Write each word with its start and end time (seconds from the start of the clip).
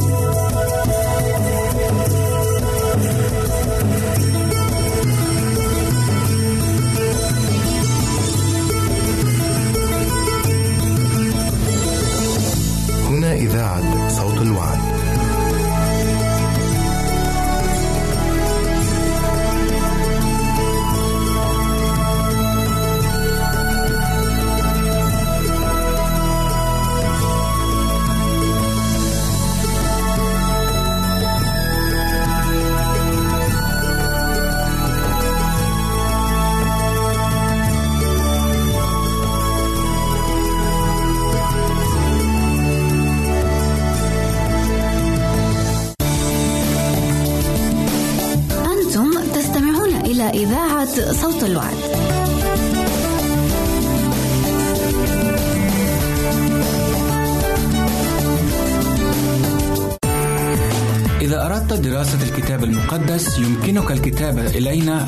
هنا 0.00 0.23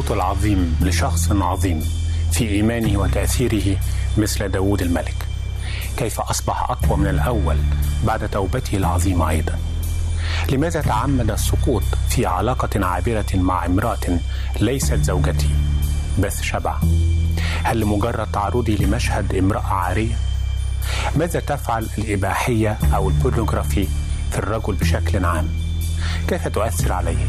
السقوط 0.00 0.16
العظيم 0.16 0.76
لشخص 0.80 1.32
عظيم 1.32 1.80
في 2.32 2.48
إيمانه 2.48 2.98
وتأثيره 3.00 3.76
مثل 4.18 4.48
داوود 4.48 4.82
الملك. 4.82 5.14
كيف 5.96 6.20
أصبح 6.20 6.70
أقوى 6.70 6.98
من 6.98 7.06
الأول 7.06 7.56
بعد 8.04 8.28
توبته 8.28 8.76
العظيمه 8.76 9.30
أيضا؟ 9.30 9.58
لماذا 10.52 10.80
تعمد 10.80 11.30
السقوط 11.30 11.82
في 12.08 12.26
علاقة 12.26 12.86
عابرة 12.86 13.26
مع 13.34 13.66
امرأة 13.66 14.18
ليست 14.60 15.02
زوجتي؟ 15.02 15.50
بث 16.18 16.42
شبع. 16.42 16.76
هل 17.62 17.80
لمجرد 17.80 18.32
تعرضي 18.32 18.76
لمشهد 18.76 19.34
امرأة 19.34 19.66
عارية؟ 19.74 20.14
ماذا 21.16 21.40
تفعل 21.40 21.88
الإباحية 21.98 22.78
أو 22.94 23.08
البورنوغرافي 23.08 23.88
في 24.30 24.38
الرجل 24.38 24.74
بشكل 24.74 25.24
عام؟ 25.24 25.48
كيف 26.28 26.48
تؤثر 26.48 26.92
عليه؟ 26.92 27.26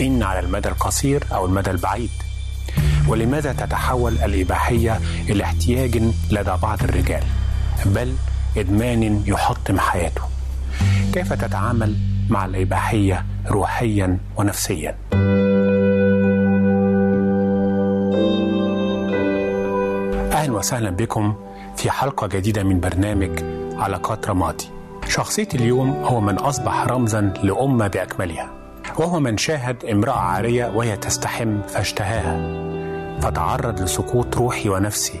إن 0.00 0.22
على 0.22 0.40
المدى 0.40 0.68
القصير 0.68 1.24
أو 1.32 1.46
المدى 1.46 1.70
البعيد. 1.70 2.10
ولماذا 3.08 3.52
تتحول 3.52 4.12
الإباحية 4.18 5.00
إلى 5.28 5.44
احتياج 5.44 5.96
لدى 6.30 6.52
بعض 6.62 6.82
الرجال؟ 6.82 7.22
بل 7.86 8.14
إدمان 8.56 9.22
يحطم 9.26 9.78
حياته. 9.78 10.22
كيف 11.12 11.32
تتعامل 11.32 11.96
مع 12.28 12.44
الإباحية 12.44 13.24
روحيا 13.48 14.18
ونفسيا؟ 14.36 14.96
أهلا 20.32 20.52
وسهلا 20.52 20.90
بكم 20.90 21.34
في 21.76 21.90
حلقة 21.90 22.26
جديدة 22.26 22.62
من 22.62 22.80
برنامج 22.80 23.30
علاقات 23.78 24.28
رمادي 24.28 24.68
شخصية 25.08 25.48
اليوم 25.54 25.90
هو 25.90 26.20
من 26.20 26.34
أصبح 26.34 26.86
رمزا 26.86 27.20
لأمة 27.42 27.86
بأكملها. 27.86 28.65
وهو 28.96 29.20
من 29.20 29.36
شاهد 29.38 29.84
امرأة 29.84 30.18
عارية 30.18 30.66
وهي 30.66 30.96
تستحم 30.96 31.62
فاشتهاها. 31.62 32.66
فتعرض 33.20 33.80
لسقوط 33.80 34.36
روحي 34.36 34.68
ونفسي 34.68 35.20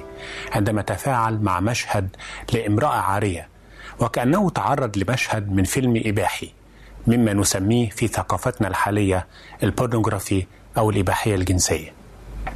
عندما 0.52 0.82
تفاعل 0.82 1.38
مع 1.42 1.60
مشهد 1.60 2.08
لامرأة 2.52 2.96
عارية 2.96 3.48
وكأنه 4.00 4.50
تعرض 4.50 4.98
لمشهد 4.98 5.52
من 5.52 5.64
فيلم 5.64 6.02
إباحي 6.06 6.52
مما 7.06 7.32
نسميه 7.32 7.88
في 7.90 8.08
ثقافتنا 8.08 8.68
الحالية 8.68 9.26
البورنوغرافي 9.62 10.46
أو 10.78 10.90
الإباحية 10.90 11.34
الجنسية. 11.34 11.92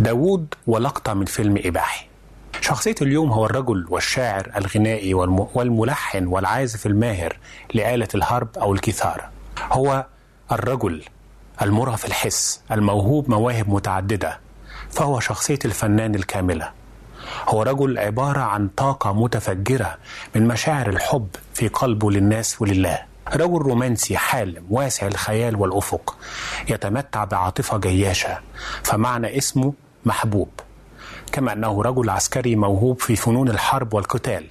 داوود 0.01 0.55
ولقطة 0.67 1.15
من 1.15 1.25
فيلم 1.25 1.59
إباحي. 1.65 2.07
شخصية 2.61 2.95
اليوم 3.03 3.33
هو 3.33 3.47
الرجل 3.47 3.87
والشاعر 3.89 4.51
الغنائي 4.57 5.15
والم- 5.15 5.47
والملحن 5.55 6.27
والعازف 6.27 6.87
الماهر 6.87 7.37
لآلة 7.75 8.09
الهرب 8.15 8.49
أو 8.59 8.73
الكيثارة 8.75 9.31
هو 9.73 10.07
الرجل 10.53 11.03
المرهف 11.63 12.05
الحس 12.07 12.61
الموهوب 12.73 13.31
مواهب 13.31 13.69
متعددة 13.69 14.41
فهو 14.91 15.21
شخصية 15.21 15.59
الفنان 15.65 16.15
الكاملة. 16.15 16.71
هو 17.49 17.63
رجل 17.63 17.99
عبارة 17.99 18.41
عن 18.41 18.69
طاقة 18.69 19.13
متفجرة 19.13 19.99
من 20.35 20.49
مشاعر 20.49 20.89
الحب 20.89 21.29
في 21.55 21.69
قلبه 21.69 22.11
للناس 22.11 22.63
ولله. 22.63 22.99
رجل 23.35 23.59
رومانسي 23.59 24.17
حالم 24.17 24.65
واسع 24.71 25.07
الخيال 25.07 25.57
والأفق 25.57 26.17
يتمتع 26.69 27.25
بعاطفة 27.25 27.79
جياشة 27.79 28.39
فمعنى 28.83 29.39
اسمه 29.39 29.73
محبوب. 30.05 30.49
كما 31.33 31.53
أنه 31.53 31.83
رجل 31.83 32.11
عسكري 32.11 32.57
موهوب 32.57 33.01
في 33.01 33.17
فنون 33.17 33.49
الحرب 33.49 33.95
والقتال 33.95 34.47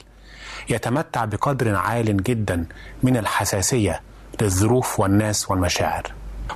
يتمتع 0.69 1.25
بقدر 1.25 1.75
عال 1.75 2.23
جدا 2.23 2.65
من 3.03 3.17
الحساسية 3.17 4.01
للظروف 4.41 4.99
والناس 4.99 5.51
والمشاعر. 5.51 6.03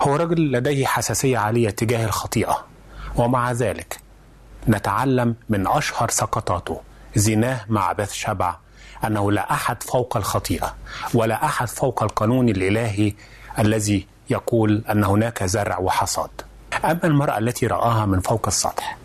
هو 0.01 0.15
رجل 0.15 0.51
لديه 0.51 0.85
حساسية 0.85 1.37
عالية 1.37 1.69
تجاه 1.69 2.05
الخطيئة 2.05 2.65
ومع 3.15 3.51
ذلك 3.51 3.99
نتعلم 4.67 5.35
من 5.49 5.67
أشهر 5.67 6.09
سقطاته 6.09 6.81
زناه 7.15 7.61
مع 7.69 7.91
بث 7.91 8.13
شبع 8.13 8.55
أنه 9.05 9.31
لا 9.31 9.53
أحد 9.53 9.83
فوق 9.83 10.17
الخطيئة 10.17 10.75
ولا 11.13 11.45
أحد 11.45 11.67
فوق 11.67 12.03
القانون 12.03 12.49
الإلهي 12.49 13.13
الذي 13.59 14.07
يقول 14.29 14.83
أن 14.91 15.03
هناك 15.03 15.43
زرع 15.43 15.77
وحصاد. 15.77 16.29
أما 16.85 16.99
المرأة 17.03 17.37
التي 17.37 17.67
رآها 17.67 18.05
من 18.05 18.19
فوق 18.19 18.47
السطح 18.47 18.97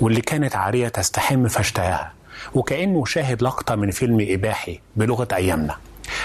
واللي 0.00 0.20
كانت 0.20 0.56
عارية 0.56 0.88
تستحم 0.88 1.48
فاشتهاها 1.48 2.12
وكأنه 2.54 3.04
شاهد 3.04 3.42
لقطة 3.42 3.74
من 3.74 3.90
فيلم 3.90 4.26
إباحي 4.30 4.80
بلغة 4.96 5.28
أيامنا. 5.32 5.76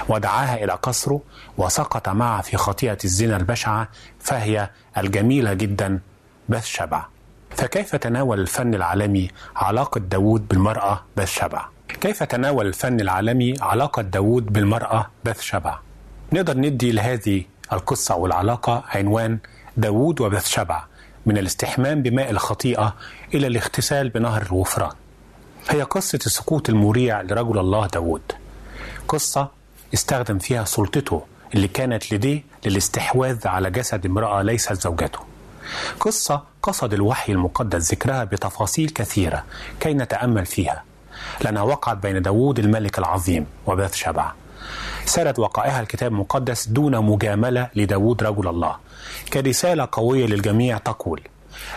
ودعاها 0.10 0.64
إلى 0.64 0.74
قصره 0.74 1.22
وسقط 1.58 2.10
معها 2.10 2.42
في 2.42 2.58
خطيئة 2.58 2.98
الزنا 3.06 3.38
البشعة 3.38 3.88
فهي 4.20 4.70
الجميلة 4.98 5.54
جدا 5.54 6.00
بث 6.50 6.66
شبع 6.66 7.06
فكيف 7.50 7.96
تناول 7.96 8.40
الفن 8.40 8.74
العالمي 8.74 9.30
علاقة 9.56 10.00
داوود 10.00 10.48
بالمرأة 10.48 11.04
بث 11.18 11.32
شبع 11.32 11.66
كيف 12.02 12.24
تناول 12.24 12.68
الفن 12.68 13.00
العالمي 13.00 13.54
علاقة 13.62 14.02
داوود 14.02 14.46
بالمرأة 14.54 15.12
بث 15.26 15.42
شبع 15.42 15.80
نقدر 16.34 16.58
ندي 16.58 16.92
لهذه 16.92 17.44
القصة 17.74 18.16
والعلاقة 18.16 18.84
عنوان 18.96 19.38
داوود 19.78 20.22
وبث 20.22 20.48
شبع 20.48 20.84
من 21.26 21.38
الاستحمام 21.38 22.02
بماء 22.02 22.30
الخطيئة 22.32 22.96
إلى 23.34 23.48
الاغتسال 23.48 24.10
بنهر 24.10 24.42
الغفران 24.42 24.92
هي 25.70 25.82
قصة 25.82 26.20
السقوط 26.26 26.70
المريع 26.70 27.22
لرجل 27.22 27.58
الله 27.60 27.88
داود 27.88 28.22
قصة 29.08 29.50
استخدم 29.96 30.40
فيها 30.40 30.66
سلطته 30.66 31.24
اللي 31.54 31.68
كانت 31.68 32.14
لديه 32.14 32.44
للاستحواذ 32.66 33.48
على 33.48 33.72
جسد 33.72 34.06
امرأة 34.06 34.42
ليست 34.42 34.74
زوجته. 34.74 35.20
قصة 36.00 36.44
قصد 36.64 36.94
الوحي 36.94 37.32
المقدس 37.34 37.92
ذكرها 37.92 38.24
بتفاصيل 38.24 38.90
كثيرة 38.90 39.44
كي 39.80 39.94
نتأمل 39.94 40.46
فيها. 40.46 40.84
لأنها 41.42 41.62
وقعت 41.64 41.98
بين 41.98 42.22
داوود 42.22 42.60
الملك 42.60 43.00
العظيم 43.00 43.46
وبث 43.68 43.96
شبع. 43.96 44.32
سرد 45.06 45.40
وقائها 45.40 45.80
الكتاب 45.82 46.12
المقدس 46.12 46.68
دون 46.68 47.06
مجاملة 47.06 47.70
لداود 47.76 48.24
رجل 48.24 48.48
الله. 48.48 48.76
كرسالة 49.34 49.90
قوية 49.92 50.26
للجميع 50.26 50.78
تقول 50.78 51.22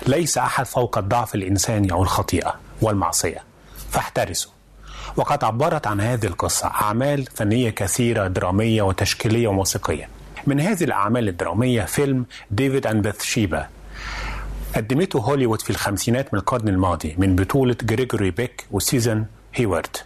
ليس 0.06 0.38
أحد 0.38 0.66
فوق 0.66 0.98
الضعف 0.98 1.34
الإنساني 1.34 1.92
أو 1.92 2.02
الخطيئة 2.02 2.54
والمعصية. 2.82 3.42
فاحترسوا. 3.90 4.57
وقد 5.18 5.44
عبرت 5.44 5.86
عن 5.86 6.00
هذه 6.00 6.26
القصة 6.26 6.66
أعمال 6.66 7.24
فنية 7.34 7.70
كثيرة 7.70 8.26
درامية 8.26 8.82
وتشكيلية 8.82 9.48
وموسيقية. 9.48 10.08
من 10.46 10.60
هذه 10.60 10.84
الأعمال 10.84 11.28
الدرامية 11.28 11.82
فيلم 11.82 12.26
ديفيد 12.50 12.86
أند 12.86 13.08
بثشيبا 13.08 13.68
قدمته 14.76 15.18
هوليوود 15.18 15.62
في 15.62 15.70
الخمسينات 15.70 16.34
من 16.34 16.40
القرن 16.40 16.68
الماضي 16.68 17.14
من 17.18 17.36
بطولة 17.36 17.76
جريجوري 17.82 18.30
بيك 18.30 18.66
وسوزان 18.70 19.24
هيوارد 19.54 19.96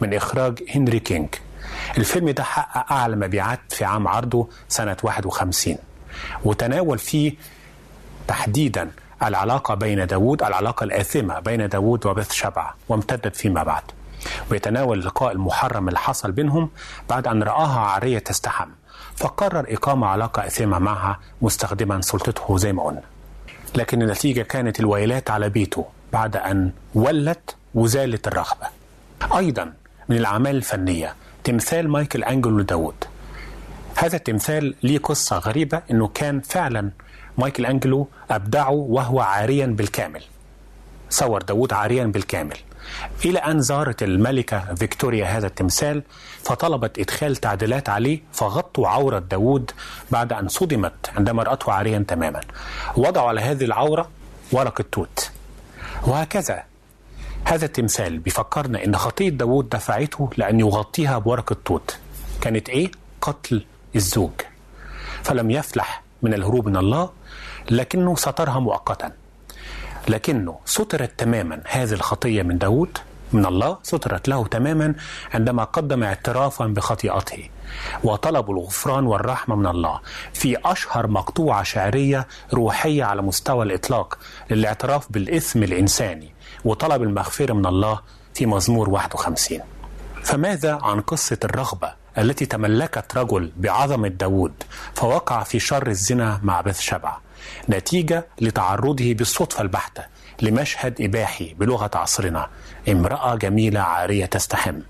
من 0.00 0.14
إخراج 0.14 0.62
هنري 0.74 1.00
كينج. 1.00 1.28
الفيلم 1.98 2.30
ده 2.30 2.42
حقق 2.42 2.92
أعلى 2.92 3.16
مبيعات 3.16 3.60
في 3.70 3.84
عام 3.84 4.08
عرضه 4.08 4.48
سنة 4.68 4.96
51 5.02 5.76
وتناول 6.44 6.98
فيه 6.98 7.32
تحديدا 8.28 8.90
العلاقة 9.22 9.74
بين 9.74 10.06
داود 10.06 10.42
العلاقة 10.42 10.84
الآثمة 10.84 11.40
بين 11.40 11.68
داود 11.68 12.06
وبث 12.06 12.32
شبع 12.32 12.74
وامتدت 12.88 13.36
فيما 13.36 13.62
بعد. 13.62 13.82
ويتناول 14.50 14.98
اللقاء 14.98 15.32
المحرم 15.32 15.88
اللي 15.88 15.98
حصل 15.98 16.32
بينهم 16.32 16.70
بعد 17.10 17.26
أن 17.26 17.42
رآها 17.42 17.80
عارية 17.80 18.18
تستحم 18.18 18.68
فقرر 19.16 19.66
إقامة 19.68 20.06
علاقة 20.06 20.46
آثمة 20.46 20.78
معها 20.78 21.20
مستخدما 21.42 22.00
سلطته 22.00 22.56
زي 22.58 22.72
ما 22.72 22.82
قلنا. 22.82 23.02
لكن 23.74 24.02
النتيجة 24.02 24.42
كانت 24.42 24.80
الويلات 24.80 25.30
على 25.30 25.48
بيته 25.48 25.86
بعد 26.12 26.36
أن 26.36 26.70
ولت 26.94 27.56
وزالت 27.74 28.28
الرغبة. 28.28 28.66
أيضا 29.36 29.72
من 30.08 30.16
الأعمال 30.16 30.56
الفنية 30.56 31.14
تمثال 31.44 31.88
مايكل 31.88 32.24
أنجلو 32.24 32.58
لداود 32.58 32.94
هذا 33.96 34.16
التمثال 34.16 34.74
ليه 34.82 34.98
قصة 34.98 35.38
غريبة 35.38 35.82
أنه 35.90 36.08
كان 36.08 36.40
فعلا 36.40 36.90
مايكل 37.38 37.66
أنجلو 37.66 38.08
أبدعه 38.30 38.70
وهو 38.70 39.20
عاريا 39.20 39.66
بالكامل. 39.66 40.22
صور 41.10 41.42
داود 41.42 41.72
عاريا 41.72 42.04
بالكامل. 42.04 42.56
إلى 43.24 43.38
أن 43.38 43.60
زارت 43.60 44.02
الملكة 44.02 44.74
فيكتوريا 44.74 45.26
هذا 45.26 45.46
التمثال 45.46 46.02
فطلبت 46.42 46.98
إدخال 46.98 47.36
تعديلات 47.36 47.88
عليه 47.88 48.20
فغطوا 48.32 48.88
عورة 48.88 49.18
داود 49.18 49.70
بعد 50.10 50.32
أن 50.32 50.48
صدمت 50.48 51.10
عندما 51.16 51.42
رأته 51.42 51.72
عاريا 51.72 52.04
تماما. 52.08 52.40
وضعوا 52.96 53.28
على 53.28 53.40
هذه 53.40 53.64
العورة 53.64 54.10
ورق 54.52 54.80
التوت. 54.80 55.30
وهكذا 56.06 56.62
هذا 57.44 57.64
التمثال 57.64 58.18
بيفكرنا 58.18 58.84
إن 58.84 58.96
خطية 58.96 59.28
داود 59.28 59.68
دفعته 59.68 60.30
لأن 60.36 60.60
يغطيها 60.60 61.18
بورق 61.18 61.52
التوت. 61.52 61.98
كانت 62.40 62.68
إيه؟ 62.68 62.90
قتل 63.20 63.64
الزوج. 63.96 64.40
فلم 65.22 65.50
يفلح 65.50 66.02
من 66.22 66.34
الهروب 66.34 66.68
من 66.68 66.76
الله 66.76 67.10
لكنه 67.70 68.16
سترها 68.16 68.58
مؤقتا. 68.58 69.12
لكنه 70.08 70.58
سترت 70.64 71.12
تماما 71.18 71.60
هذه 71.66 71.92
الخطية 71.92 72.42
من 72.42 72.58
داود 72.58 72.98
من 73.32 73.46
الله 73.46 73.78
سترت 73.82 74.28
له 74.28 74.46
تماما 74.46 74.94
عندما 75.34 75.64
قدم 75.64 76.02
اعترافا 76.02 76.66
بخطيئته. 76.66 77.48
وطلب 78.04 78.50
الغفران 78.50 79.06
والرحمة 79.06 79.56
من 79.56 79.66
الله 79.66 80.00
في 80.32 80.56
أشهر 80.64 81.06
مقطوعة 81.06 81.62
شعرية 81.62 82.28
روحية 82.54 83.04
على 83.04 83.22
مستوى 83.22 83.64
الإطلاق 83.64 84.18
للاعتراف 84.50 85.12
بالإثم 85.12 85.62
الإنساني. 85.62 86.34
وطلب 86.64 87.02
المغفرة 87.02 87.52
من 87.52 87.66
الله 87.66 88.00
في 88.34 88.46
مزمور 88.46 88.90
51 88.90 89.60
فماذا 90.22 90.78
عن 90.82 91.00
قصة 91.00 91.38
الرغبة 91.44 91.92
التي 92.18 92.46
تملكت 92.46 93.16
رجل 93.16 93.52
بعظمة 93.56 94.08
داود 94.08 94.52
فوقع 94.94 95.42
في 95.42 95.58
شر 95.58 95.86
الزنا 95.86 96.40
مع 96.42 96.60
بث 96.60 96.80
شبع 96.80 97.16
نتيجة 97.70 98.26
لتعرضه 98.40 99.14
بالصدفة 99.14 99.62
البحتة 99.62 100.04
لمشهد 100.42 101.00
إباحي 101.00 101.54
بلغة 101.54 101.90
عصرنا. 101.94 102.48
امرأة 102.88 103.34
جميلة 103.34 103.80
عارية 103.80 104.26
تستحم. 104.26 104.80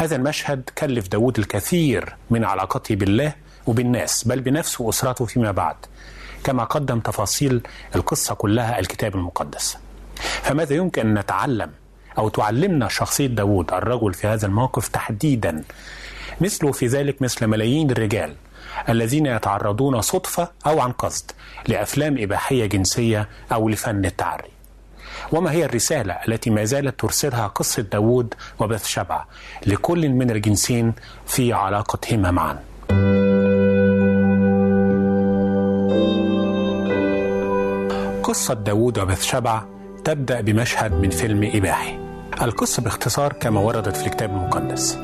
هذا 0.00 0.16
المشهد 0.16 0.70
كلف 0.78 1.08
داود 1.08 1.38
الكثير 1.38 2.16
من 2.30 2.44
علاقته 2.44 2.94
بالله 2.94 3.32
وبالناس 3.66 4.24
بل 4.24 4.40
بنفسه 4.40 4.84
وأسرته 4.84 5.24
فيما 5.24 5.50
بعد. 5.50 5.76
كما 6.44 6.64
قدم 6.64 7.00
تفاصيل 7.00 7.60
القصة 7.94 8.34
كلها 8.34 8.78
الكتاب 8.78 9.14
المقدس. 9.14 9.76
فماذا 10.42 10.74
يمكن 10.74 11.06
أن 11.06 11.18
نتعلم 11.18 11.70
أو 12.18 12.28
تعلمنا 12.28 12.88
شخصية 12.88 13.26
داود 13.26 13.72
الرجل 13.72 14.14
في 14.14 14.26
هذا 14.26 14.46
الموقف 14.46 14.88
تحديدا؟ 14.88 15.64
مثله 16.40 16.72
في 16.72 16.86
ذلك 16.86 17.22
مثل 17.22 17.46
ملايين 17.46 17.90
الرجال. 17.90 18.34
الذين 18.88 19.26
يتعرضون 19.26 20.00
صدفة 20.00 20.48
أو 20.66 20.80
عن 20.80 20.92
قصد 20.92 21.30
لأفلام 21.68 22.16
إباحية 22.18 22.66
جنسية 22.66 23.28
أو 23.52 23.68
لفن 23.68 24.04
التعري. 24.04 24.50
وما 25.32 25.52
هي 25.52 25.64
الرسالة 25.64 26.14
التي 26.28 26.50
ما 26.50 26.64
زالت 26.64 27.00
ترسلها 27.00 27.46
قصة 27.46 27.82
داود 27.82 28.34
وبث 28.58 28.86
شبع 28.86 29.24
لكل 29.66 30.08
من 30.08 30.30
الجنسين 30.30 30.92
في 31.26 31.52
علاقتهما 31.52 32.30
معا؟ 32.30 32.58
قصة 38.22 38.54
داود 38.54 38.98
وبث 38.98 39.22
شبع 39.22 39.62
تبدأ 40.04 40.40
بمشهد 40.40 40.92
من 40.92 41.10
فيلم 41.10 41.50
إباحي. 41.54 41.98
القصة 42.42 42.82
باختصار 42.82 43.32
كما 43.32 43.60
وردت 43.60 43.96
في 43.96 44.06
الكتاب 44.06 44.30
المقدس. 44.30 44.98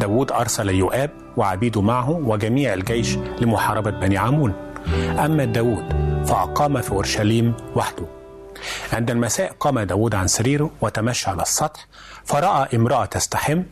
داود 0.00 0.32
أرسل 0.32 0.68
يؤاب 0.68 1.10
وعبيده 1.36 1.82
معه 1.82 2.10
وجميع 2.10 2.74
الجيش 2.74 3.16
لمحاربة 3.16 3.90
بني 3.90 4.18
عمون. 4.18 4.52
أما 5.18 5.44
داود 5.44 5.84
فأقام 6.26 6.80
في 6.80 6.90
أورشليم 6.90 7.54
وحده. 7.76 8.04
عند 8.92 9.10
المساء 9.10 9.52
قام 9.60 9.80
داود 9.80 10.14
عن 10.14 10.26
سريره 10.26 10.70
وتمشى 10.80 11.30
على 11.30 11.42
السطح 11.42 11.86
فرأى 12.24 12.76
امرأة 12.76 13.04
تستحم 13.04 13.62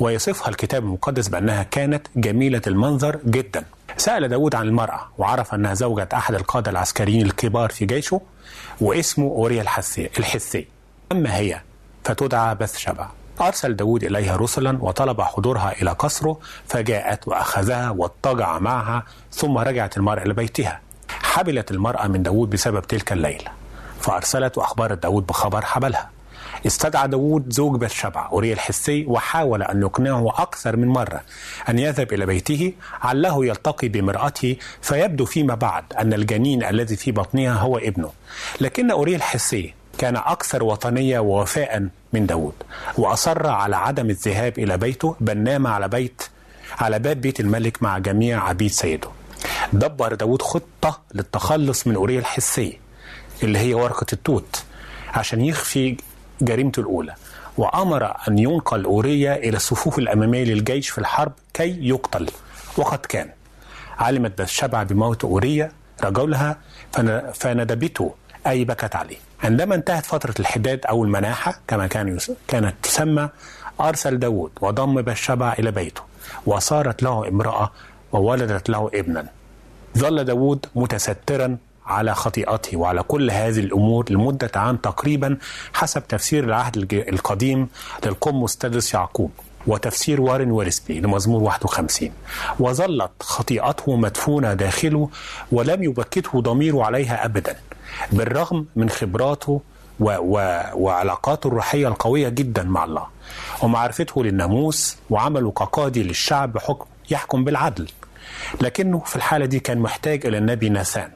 ويصفها 0.00 0.48
الكتاب 0.48 0.82
المقدس 0.84 1.28
بأنها 1.28 1.62
كانت 1.62 2.06
جميلة 2.16 2.62
المنظر 2.66 3.18
جدا. 3.26 3.64
سأل 3.96 4.28
داود 4.28 4.54
عن 4.54 4.66
المرأة 4.66 5.00
وعرف 5.18 5.54
أنها 5.54 5.74
زوجة 5.74 6.08
أحد 6.14 6.34
القادة 6.34 6.70
العسكريين 6.70 7.26
الكبار 7.26 7.70
في 7.70 7.84
جيشه 7.84 8.20
واسمه 8.80 9.26
أوريا 9.26 9.62
الحثي 9.62 10.10
الحثي. 10.18 10.66
أما 11.12 11.36
هي 11.36 11.60
فتدعى 12.04 12.54
بث 12.54 12.76
شبع 12.76 13.08
أرسل 13.40 13.76
داود 13.76 14.04
إليها 14.04 14.36
رسلا 14.36 14.78
وطلب 14.80 15.20
حضورها 15.20 15.72
إلى 15.82 15.90
قصره 15.90 16.38
فجاءت 16.68 17.28
وأخذها 17.28 17.90
واضطجع 17.90 18.58
معها 18.58 19.02
ثم 19.32 19.58
رجعت 19.58 19.96
المرأة 19.96 20.22
إلى 20.22 20.34
بيتها. 20.34 20.80
حبلت 21.08 21.70
المرأة 21.70 22.06
من 22.06 22.22
داود 22.22 22.50
بسبب 22.50 22.82
تلك 22.82 23.12
الليلة 23.12 23.50
فأرسلت 24.00 24.58
وأخبرت 24.58 25.02
داود 25.02 25.26
بخبر 25.26 25.64
حبلها. 25.64 26.10
استدعى 26.66 27.08
داود 27.08 27.52
زوج 27.52 27.80
بث 27.80 27.92
شبع 27.92 28.28
أوريا 28.32 28.52
الحسي 28.54 29.06
وحاول 29.06 29.62
أن 29.62 29.82
يقنعه 29.82 30.28
أكثر 30.42 30.76
من 30.76 30.88
مرة 30.88 31.20
أن 31.68 31.78
يذهب 31.78 32.12
إلى 32.12 32.26
بيته 32.26 32.72
عله 33.02 33.46
يلتقي 33.46 33.88
بامرأته 33.88 34.56
فيبدو 34.82 35.24
فيما 35.24 35.54
بعد 35.54 35.84
أن 35.92 36.12
الجنين 36.12 36.64
الذي 36.64 36.96
في 36.96 37.12
بطنها 37.12 37.52
هو 37.52 37.78
ابنه. 37.78 38.10
لكن 38.60 38.90
أوريا 38.90 39.16
الحسي 39.16 39.74
كان 39.98 40.16
أكثر 40.16 40.64
وطنية 40.64 41.18
ووفاء 41.18 41.88
من 42.12 42.26
داود 42.26 42.54
وأصر 42.98 43.46
على 43.46 43.76
عدم 43.76 44.10
الذهاب 44.10 44.58
إلى 44.58 44.76
بيته 44.78 45.16
بل 45.20 45.38
نام 45.38 45.66
على 45.66 45.88
بيت 45.88 46.22
على 46.78 46.98
باب 46.98 47.20
بيت 47.20 47.40
الملك 47.40 47.82
مع 47.82 47.98
جميع 47.98 48.48
عبيد 48.48 48.70
سيده. 48.70 49.08
دبر 49.72 50.14
داود 50.14 50.42
خطة 50.42 51.00
للتخلص 51.14 51.86
من 51.86 51.94
أوريا 51.94 52.18
الحسي 52.18 52.78
اللي 53.42 53.58
هي 53.58 53.74
ورقة 53.74 54.06
التوت 54.12 54.64
عشان 55.14 55.40
يخفي 55.40 55.96
جريمته 56.40 56.80
الأولى. 56.80 57.14
وأمر 57.56 58.16
أن 58.28 58.38
ينقل 58.38 58.84
أوريا 58.84 59.36
إلى 59.36 59.56
الصفوف 59.56 59.98
الأمامية 59.98 60.44
للجيش 60.44 60.88
في 60.90 60.98
الحرب 60.98 61.32
كي 61.54 61.88
يقتل. 61.88 62.30
وقد 62.76 62.98
كان 62.98 63.30
علمت 63.98 64.40
بثشبع 64.42 64.82
بموت 64.82 65.24
أوريا 65.24 65.72
رجلها 66.04 66.58
فندبته 67.34 68.14
أي 68.46 68.64
بكت 68.64 68.96
عليه. 68.96 69.16
عندما 69.44 69.74
انتهت 69.74 70.06
فترة 70.06 70.34
الحداد 70.40 70.80
أو 70.88 71.04
المناحة 71.04 71.60
كما 71.68 71.86
كان 71.86 72.18
كانت 72.48 72.74
تسمى 72.82 73.28
أرسل 73.80 74.18
داود 74.18 74.50
وضم 74.60 75.02
بثشبع 75.02 75.52
إلى 75.58 75.70
بيته 75.70 76.02
وصارت 76.46 77.02
له 77.02 77.28
امرأة 77.28 77.70
وولدت 78.12 78.68
له 78.68 78.90
ابنا. 78.94 79.26
ظل 79.98 80.24
داود 80.24 80.66
متسترا 80.74 81.56
على 81.86 82.14
خطيئته 82.14 82.76
وعلى 82.76 83.02
كل 83.02 83.30
هذه 83.30 83.60
الأمور 83.60 84.04
لمدة 84.12 84.50
عام 84.56 84.76
تقريبا 84.76 85.38
حسب 85.74 86.08
تفسير 86.08 86.44
العهد 86.44 86.76
القديم 86.92 87.68
للقمص 88.06 88.56
تدرس 88.56 88.94
يعقوب 88.94 89.30
وتفسير 89.66 90.20
وارن 90.20 90.50
ويرسبي 90.50 91.00
لمزمور 91.00 91.42
51 91.42 92.10
وظلت 92.60 93.10
خطيئته 93.20 93.96
مدفونة 93.96 94.54
داخله 94.54 95.08
ولم 95.52 95.82
يبكته 95.82 96.40
ضميره 96.40 96.84
عليها 96.84 97.24
أبدا. 97.24 97.56
بالرغم 98.12 98.66
من 98.76 98.90
خبراته 98.90 99.60
و 100.00 100.10
و 100.20 100.60
وعلاقاته 100.74 101.48
الروحية 101.48 101.88
القوية 101.88 102.28
جدا 102.28 102.62
مع 102.62 102.84
الله. 102.84 103.06
ومعرفته 103.62 104.24
للناموس 104.24 104.96
وعمله 105.10 105.50
كقاضي 105.50 106.02
للشعب 106.02 106.52
بحكم 106.52 106.86
يحكم 107.10 107.44
بالعدل. 107.44 107.88
لكنه 108.60 108.98
في 108.98 109.16
الحالة 109.16 109.46
دي 109.46 109.60
كان 109.60 109.78
محتاج 109.78 110.26
إلى 110.26 110.38
النبي 110.38 110.68
ناثان 110.68 111.10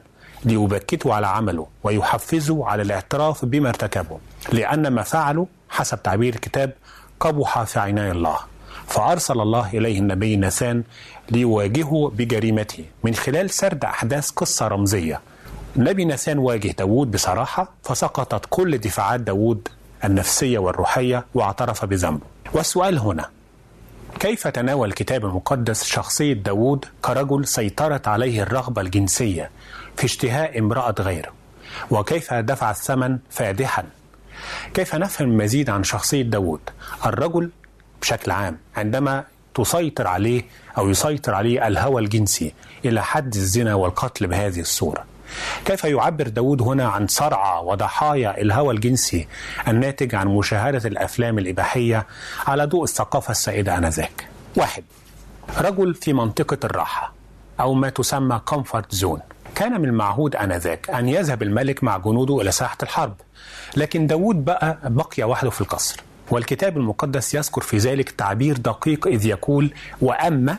ليبكته 0.45 1.13
على 1.13 1.27
عمله 1.27 1.67
ويحفزه 1.83 2.65
على 2.67 2.81
الاعتراف 2.81 3.45
بما 3.45 3.69
ارتكبه 3.69 4.17
لأن 4.51 4.87
ما 4.87 5.03
فعله 5.03 5.47
حسب 5.69 6.03
تعبير 6.03 6.33
الكتاب 6.33 6.73
قبح 7.19 7.63
في 7.63 7.79
عيني 7.79 8.11
الله. 8.11 8.37
فأرسل 8.87 9.39
الله 9.41 9.69
إليه 9.73 9.99
النبي 9.99 10.35
ناثان 10.35 10.83
ليواجهه 11.31 12.11
بجريمته 12.15 12.85
من 13.03 13.15
خلال 13.15 13.49
سرد 13.49 13.85
أحداث 13.85 14.29
قصة 14.29 14.67
رمزية 14.67 15.21
النبي 15.79 16.05
ناثان 16.05 16.37
واجه 16.37 16.71
داود 16.71 17.11
بصراحة 17.11 17.71
فسقطت 17.83 18.45
كل 18.49 18.77
دفاعات 18.77 19.19
داود 19.19 19.67
النفسية 20.03 20.59
والروحية 20.59 21.25
واعترف 21.33 21.85
بذنبه. 21.85 22.25
والسؤال 22.53 22.99
هنا 22.99 23.29
كيف 24.19 24.47
تناول 24.47 24.89
الكتاب 24.89 25.25
المقدس 25.25 25.83
شخصية 25.83 26.33
داود 26.33 26.85
كرجل 27.01 27.47
سيطرت 27.47 28.07
عليه 28.07 28.43
الرغبة 28.43 28.81
الجنسية 28.81 29.49
في 29.97 30.05
اشتهاء 30.05 30.59
امرأة 30.59 30.95
غيره؟ 30.99 31.31
وكيف 31.91 32.33
دفع 32.33 32.71
الثمن 32.71 33.17
فادحا؟ 33.29 33.83
كيف 34.73 34.95
نفهم 34.95 35.31
المزيد 35.31 35.69
عن 35.69 35.83
شخصية 35.83 36.21
داود 36.21 36.61
الرجل 37.05 37.51
بشكل 38.01 38.31
عام 38.31 38.57
عندما 38.75 39.23
تسيطر 39.55 40.07
عليه 40.07 40.45
أو 40.77 40.89
يسيطر 40.89 41.33
عليه 41.33 41.67
الهوى 41.67 42.01
الجنسي 42.01 42.53
إلى 42.85 43.03
حد 43.03 43.35
الزنا 43.35 43.75
والقتل 43.75 44.27
بهذه 44.27 44.59
الصورة. 44.59 45.18
كيف 45.65 45.83
يعبر 45.83 46.27
داود 46.27 46.61
هنا 46.61 46.87
عن 46.87 47.07
صرعى 47.07 47.63
وضحايا 47.63 48.41
الهوى 48.41 48.73
الجنسي 48.75 49.27
الناتج 49.67 50.15
عن 50.15 50.27
مشاهدة 50.27 50.81
الأفلام 50.89 51.37
الإباحية 51.39 52.07
على 52.47 52.65
ضوء 52.65 52.83
الثقافة 52.83 53.31
السائدة 53.31 53.77
آنذاك؟ 53.77 54.27
واحد 54.57 54.83
رجل 55.57 55.95
في 55.95 56.13
منطقة 56.13 56.57
الراحة 56.63 57.13
أو 57.59 57.73
ما 57.73 57.89
تسمى 57.89 58.41
comfort 58.45 58.95
zone 58.95 59.19
كان 59.55 59.81
من 59.81 59.89
المعهود 59.89 60.35
آنذاك 60.35 60.89
أن 60.89 61.09
يذهب 61.09 61.43
الملك 61.43 61.83
مع 61.83 61.97
جنوده 61.97 62.41
إلى 62.41 62.51
ساحة 62.51 62.77
الحرب 62.83 63.13
لكن 63.77 64.07
داود 64.07 64.45
بقى 64.45 64.77
بقي 64.83 65.23
وحده 65.23 65.49
في 65.49 65.61
القصر. 65.61 65.99
والكتاب 66.31 66.77
المقدس 66.77 67.35
يذكر 67.35 67.61
في 67.61 67.77
ذلك 67.77 68.09
تعبير 68.11 68.57
دقيق 68.57 69.07
إذ 69.07 69.25
يقول 69.25 69.73
وأما 70.01 70.57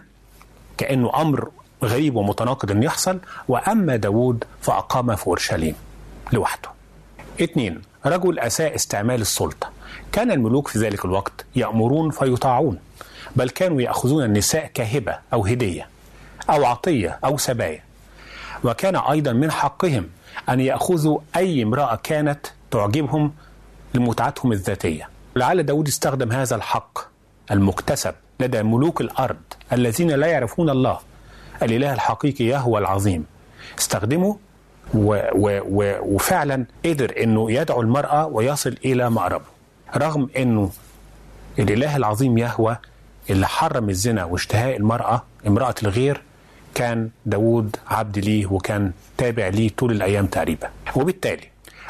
كأنه 0.79 1.21
أمر 1.21 1.51
غريب 1.85 2.17
ومتناقض 2.17 2.71
أن 2.71 2.83
يحصل. 2.83 3.19
وأما 3.49 3.97
داود 3.97 4.45
فأقام 4.61 5.17
في 5.17 5.27
أورشليم 5.27 5.75
لوحده. 6.33 6.69
اثنين 7.43 7.83
رجل 8.07 8.39
أساء 8.39 8.75
استعمال 8.75 9.21
السلطة. 9.21 9.71
كان 10.13 10.31
الملوك 10.31 10.69
في 10.69 10.79
ذلك 10.79 11.05
الوقت 11.05 11.45
يأمرون 11.57 12.11
فيطاعون 12.11 12.79
بل 13.37 13.51
كانوا 13.51 13.81
يأخذون 13.83 14.25
النساء 14.25 14.67
كهبة 14.75 15.19
أو 15.33 15.47
هدية 15.47 15.89
أو 16.51 16.65
عطية 16.65 17.19
أو 17.25 17.37
سبايا. 17.37 17.83
وكان 18.65 18.97
أيضا 18.97 19.33
من 19.33 19.51
حقهم 19.51 20.09
أن 20.49 20.61
يأخذوا 20.61 21.19
أي 21.37 21.63
امرأة 21.63 21.97
كانت 22.03 22.47
تعجبهم 22.71 23.33
لمتعتهم 23.95 24.53
الذاتية. 24.53 25.09
لعل 25.37 25.63
داود 25.63 25.89
استخدم 25.89 26.33
هذا 26.33 26.57
الحق 26.57 26.99
المكتسب 27.51 28.15
لدى 28.41 28.63
ملوك 28.63 29.01
الأرض 29.01 29.37
الذين 29.73 30.11
لا 30.11 30.27
يعرفون 30.27 30.71
الله. 30.71 30.99
الإله 31.63 31.93
الحقيقي 31.93 32.45
يهوى 32.45 32.81
العظيم. 32.81 33.27
استخدمه 33.79 34.37
و 34.95 35.21
و 35.35 35.61
و 35.65 35.99
وفعلا 36.15 36.65
قدر 36.85 37.15
إنه 37.23 37.53
يدعو 37.53 37.81
المرأة 37.81 38.27
ويصل 38.27 38.77
إلى 38.85 39.11
مأربه. 39.11 39.45
رغم 39.97 40.29
إنه 40.37 40.71
الإله 41.59 41.97
العظيم 41.97 42.39
يهوى 42.39 42.77
اللي 43.31 43.47
حرم 43.47 43.89
الزنا 43.89 44.25
واشتهاء 44.25 44.77
المرأة 44.77 45.23
امرأة 45.47 45.75
الغير 45.83 46.23
كان 46.75 47.11
داود 47.27 47.77
عبد 47.89 48.19
ليه 48.19 48.47
وكان 48.47 48.93
تابع 49.19 49.49
ليه 49.49 49.71
طول 49.79 49.93
الأيام 49.93 50.27
تقريبا. 50.27 50.71
وبالتالي 50.97 51.49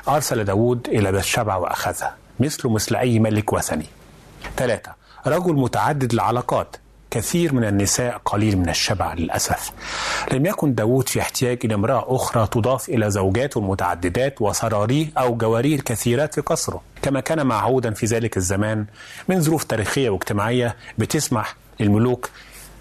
أرسل 0.09 0.45
داود 0.45 0.89
إلى 0.89 1.13
بثشبع 1.13 1.57
وأخذها 1.57 2.17
مثله 2.41 2.71
مثل 2.73 2.97
أي 2.97 3.19
ملك 3.19 3.53
وثني. 3.53 3.87
ثلاثة 4.57 4.95
رجل 5.27 5.55
متعدد 5.55 6.13
العلاقات. 6.13 6.77
كثير 7.11 7.55
من 7.55 7.65
النساء 7.65 8.21
قليل 8.25 8.59
من 8.59 8.69
الشبع 8.69 9.15
للأسف. 9.15 9.71
لم 10.33 10.47
يكن 10.47 10.75
داود 10.75 11.09
في 11.09 11.21
احتياج 11.21 11.59
إلى 11.65 11.75
امرأة 11.75 12.05
أخرى 12.17 12.47
تضاف 12.47 12.89
إلى 12.89 13.11
زوجاته 13.11 13.59
المتعددات 13.59 14.43
وسراريه 14.43 15.07
أو 15.19 15.35
جواريه 15.37 15.75
الكثيرات 15.75 16.35
في 16.35 16.41
قصره 16.41 16.81
كما 17.03 17.21
كان 17.21 17.47
معهودا 17.47 17.91
في 17.95 18.07
ذلك 18.07 18.37
الزمان 18.37 18.87
من 19.29 19.41
ظروف 19.41 19.65
تاريخية 19.65 20.11
واجتماعية 20.11 20.77
بتسمح 20.99 21.57
للملوك 21.81 22.31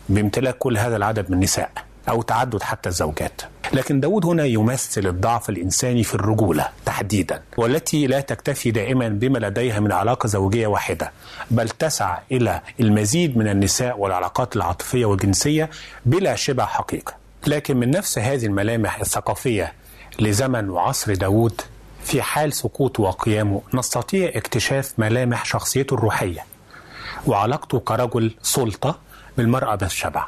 بامتلاك 0.09 0.57
كل 0.57 0.77
هذا 0.77 0.95
العدد 0.95 1.29
من 1.29 1.33
النساء. 1.37 1.71
أو 2.09 2.21
تعدد 2.21 2.63
حتى 2.63 2.89
الزوجات. 2.89 3.41
لكن 3.73 3.99
داود 3.99 4.25
هنا 4.25 4.45
يمثل 4.45 5.07
الضعف 5.07 5.49
الإنساني 5.49 6.03
في 6.03 6.15
الرجولة 6.15 6.69
تحديدا 6.85 7.41
والتي 7.57 8.07
لا 8.07 8.19
تكتفي 8.21 8.71
دائما 8.71 9.07
بما 9.09 9.37
لديها 9.39 9.79
من 9.79 9.91
علاقة 9.91 10.27
زوجية 10.27 10.67
واحدة 10.67 11.11
بل 11.51 11.69
تسعى 11.69 12.17
إلى 12.31 12.61
المزيد 12.79 13.37
من 13.37 13.47
النساء 13.47 13.99
والعلاقات 13.99 14.55
العاطفية 14.55 15.05
والجنسية 15.05 15.69
بلا 16.05 16.35
شبع 16.35 16.65
حقيقة. 16.65 17.13
لكن 17.47 17.77
من 17.77 17.91
نفس 17.91 18.19
هذه 18.19 18.45
الملامح 18.45 18.99
الثقافية 18.99 19.73
لزمن 20.19 20.69
وعصر 20.69 21.13
داود 21.15 21.61
في 22.03 22.21
حال 22.21 22.53
سقوطه 22.53 23.03
وقيامه 23.03 23.61
نستطيع 23.73 24.31
اكتشاف 24.35 24.93
ملامح 24.97 25.45
شخصيته 25.45 25.93
الروحية 25.93 26.45
وعلاقته 27.27 27.79
كرجل 27.79 28.31
سلطة 28.41 28.99
بالمرأة 29.37 29.75
بالشبع. 29.75 30.25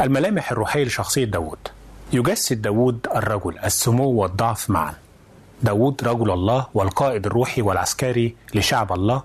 الملامح 0.00 0.52
الروحية 0.52 0.84
لشخصية 0.84 1.24
داود 1.24 1.58
يجسد 2.12 2.62
داود 2.62 3.06
الرجل 3.14 3.58
السمو 3.58 4.08
والضعف 4.10 4.70
معا. 4.70 4.94
داود 5.62 6.04
رجل 6.04 6.30
الله 6.30 6.66
والقائد 6.74 7.26
الروحي 7.26 7.62
والعسكري 7.62 8.36
لشعب 8.54 8.92
الله. 8.92 9.22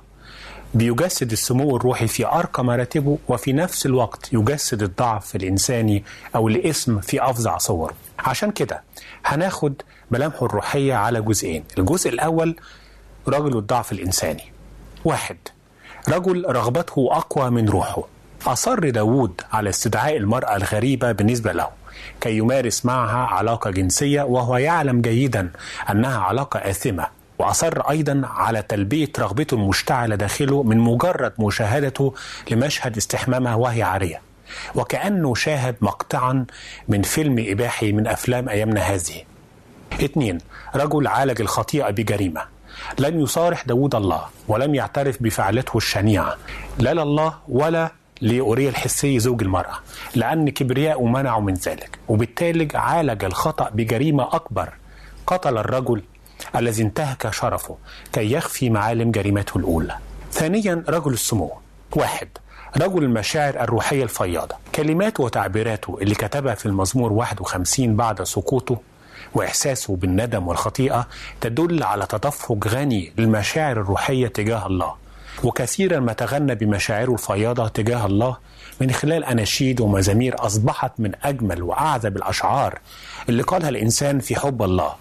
بيجسد 0.73 1.31
السمو 1.31 1.77
الروحي 1.77 2.07
في 2.07 2.25
أرقى 2.27 2.63
مراتبه 2.65 3.17
وفي 3.27 3.53
نفس 3.53 3.85
الوقت 3.85 4.33
يجسد 4.33 4.83
الضعف 4.83 5.35
الإنساني 5.35 6.03
أو 6.35 6.47
الإثم 6.47 6.99
في 6.99 7.23
أفظع 7.29 7.57
صوره. 7.57 7.93
عشان 8.19 8.51
كده 8.51 8.83
هناخد 9.25 9.73
ملامحه 10.11 10.45
الروحية 10.45 10.93
على 10.93 11.21
جزئين. 11.21 11.63
الجزء 11.77 12.09
الأول 12.09 12.55
رجل 13.27 13.57
الضعف 13.57 13.91
الإنساني. 13.91 14.51
واحد 15.05 15.37
رجل 16.09 16.45
رغبته 16.49 17.09
أقوى 17.11 17.49
من 17.49 17.69
روحه. 17.69 18.03
أصر 18.47 18.89
داود 18.89 19.41
على 19.53 19.69
استدعاء 19.69 20.17
المرأة 20.17 20.55
الغريبة 20.55 21.11
بالنسبة 21.11 21.51
له 21.51 21.67
كي 22.21 22.37
يمارس 22.37 22.85
معها 22.85 23.25
علاقة 23.25 23.71
جنسية 23.71 24.21
وهو 24.21 24.57
يعلم 24.57 25.01
جيدا 25.01 25.51
أنها 25.89 26.19
علاقة 26.19 26.57
آثمة. 26.57 27.07
وأصر 27.39 27.81
أيضا 27.89 28.21
على 28.25 28.61
تلبية 28.61 29.11
رغبته 29.19 29.55
المشتعلة 29.55 30.15
داخله 30.15 30.63
من 30.63 30.77
مجرد 30.77 31.33
مشاهدته 31.39 32.13
لمشهد 32.51 32.97
استحمامها 32.97 33.55
وهي 33.55 33.83
عارية. 33.83 34.21
وكأنه 34.75 35.35
شاهد 35.35 35.75
مقطعا 35.81 36.45
من 36.87 37.01
فيلم 37.01 37.45
إباحي 37.47 37.91
من 37.91 38.07
أفلام 38.07 38.49
أيامنا 38.49 38.81
هذه. 38.81 39.23
اثنين 39.93 40.37
رجل 40.75 41.07
عالج 41.07 41.41
الخطيئة 41.41 41.89
بجريمة. 41.89 42.41
لم 42.99 43.19
يصارح 43.19 43.65
داود 43.65 43.95
الله 43.95 44.21
ولم 44.47 44.75
يعترف 44.75 45.23
بفعلته 45.23 45.77
الشنيعة. 45.77 46.37
لا 46.79 46.93
لله 46.93 47.33
ولا 47.47 47.91
لأوريا 48.21 48.69
الحسي 48.69 49.19
زوج 49.19 49.41
المرأة 49.43 49.79
لأن 50.15 50.49
كبرياء 50.49 51.03
منعه 51.05 51.39
من 51.39 51.53
ذلك. 51.53 51.99
وبالتالي 52.07 52.67
عالج 52.73 53.23
الخطأ 53.25 53.69
بجريمة 53.69 54.23
أكبر. 54.35 54.69
قتل 55.27 55.57
الرجل 55.57 56.03
الذي 56.55 56.83
انتهك 56.83 57.29
شرفه 57.33 57.77
كي 58.13 58.31
يخفي 58.31 58.69
معالم 58.69 59.11
جريمته 59.11 59.57
الأولى. 59.57 59.95
ثانيا 60.31 60.83
رجل 60.89 61.13
السمو. 61.13 61.51
واحد 61.95 62.27
رجل 62.77 63.03
المشاعر 63.03 63.53
الروحية 63.63 64.03
الفياضة. 64.03 64.55
كلماته 64.75 65.23
وتعبيراته 65.23 65.97
اللي 66.01 66.15
كتبها 66.15 66.55
في 66.55 66.65
المزمور 66.65 67.13
51 67.13 67.95
بعد 67.95 68.23
سقوطه 68.23 68.77
وإحساسه 69.33 69.95
بالندم 69.95 70.47
والخطيئة 70.47 71.07
تدل 71.41 71.83
على 71.83 72.05
تدفق 72.05 72.67
غني 72.67 73.13
للمشاعر 73.17 73.71
الروحية 73.81 74.27
تجاه 74.27 74.67
الله. 74.67 74.93
وكثيرا 75.43 75.99
ما 75.99 76.13
تغنى 76.13 76.55
بمشاعره 76.55 77.13
الفياضة 77.13 77.67
تجاه 77.67 78.05
الله. 78.05 78.37
من 78.81 78.91
خلال 78.91 79.23
أناشيد 79.23 79.81
ومزامير 79.81 80.45
أصبحت 80.45 80.91
من 80.99 81.11
أجمل 81.23 81.63
وأعذب 81.63 82.17
الأشعار 82.17 82.79
اللي 83.29 83.43
قالها 83.43 83.69
الإنسان 83.69 84.19
في 84.19 84.35
حب 84.35 84.63
الله. 84.63 84.95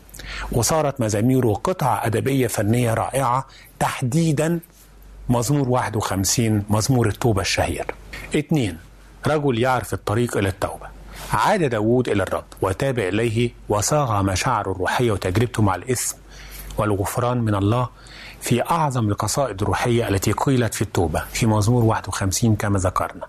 وصارت 0.53 1.01
مزاميره 1.01 1.53
قطعة 1.65 2.07
أدبية 2.07 2.47
فنية 2.47 2.95
رائعة 2.95 3.47
تحديدا 3.79 4.61
مزمور 5.29 5.69
51 5.69 6.65
مزمور 6.71 7.09
التوبة 7.09 7.41
الشهير. 7.41 7.87
اثنين 8.37 8.79
رجل 9.27 9.59
يعرف 9.59 9.95
الطريق 9.95 10.37
إلى 10.37 10.49
التوبة. 10.49 10.87
عاد 11.33 11.63
داود 11.65 12.09
إلى 12.09 12.23
الرب 12.23 12.45
وتاب 12.63 12.99
إليه 12.99 13.51
وصاغ 13.69 14.23
مشاعره 14.23 14.73
الروحية 14.73 15.13
وتجربته 15.13 15.63
مع 15.63 15.75
الإثم 15.75 16.17
والغفران 16.79 17.39
من 17.41 17.55
الله 17.55 17.89
في 18.41 18.63
أعظم 18.63 19.09
القصائد 19.09 19.63
الروحية 19.63 20.09
التي 20.09 20.33
قيلت 20.33 20.75
في 20.75 20.83
التوبة 20.83 21.25
في 21.33 21.47
مزمور 21.47 21.85
51 21.85 22.57
كما 22.57 22.79
ذكرنا. 22.79 23.27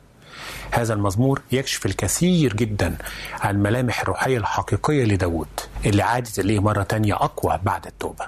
هذا 0.72 0.94
المزمور 0.94 1.42
يكشف 1.52 1.86
الكثير 1.86 2.54
جدا 2.54 2.96
عن 3.42 3.56
الملامح 3.56 4.02
الروحية 4.02 4.38
الحقيقية 4.38 5.06
لداود 5.06 5.48
اللي 5.86 6.02
عادت 6.04 6.40
إليه 6.40 6.60
مرة 6.60 6.84
تانية 6.84 7.14
أقوى 7.14 7.60
بعد 7.64 7.86
التوبة. 7.88 8.26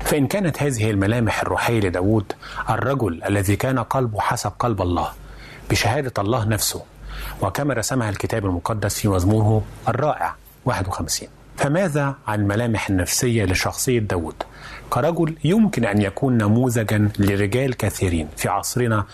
فإن 0.00 0.26
كانت 0.26 0.62
هذه 0.62 0.90
الملامح 0.90 1.40
الروحية 1.40 1.80
لداود 1.80 2.32
الرجل 2.70 3.22
الذي 3.24 3.56
كان 3.56 3.78
قلبه 3.78 4.20
حسب 4.20 4.52
قلب 4.58 4.82
الله 4.82 5.08
بشهادة 5.70 6.12
الله 6.18 6.44
نفسه 6.44 6.82
وكما 7.42 7.74
رسمها 7.74 8.08
الكتاب 8.10 8.46
المقدس 8.46 8.94
في 8.98 9.08
مزموره 9.08 9.62
الرائع 9.88 10.34
51 10.64 11.28
فماذا 11.56 12.14
عن 12.26 12.40
الملامح 12.40 12.88
النفسية 12.90 13.44
لشخصية 13.44 13.98
داود 13.98 14.34
كرجل 14.94 15.36
يمكن 15.44 15.84
أن 15.84 16.02
يكون 16.02 16.38
نموذجا 16.38 17.08
لرجال 17.18 17.76
كثيرين 17.76 18.28
في 18.36 18.48
عصرنا 18.48 19.04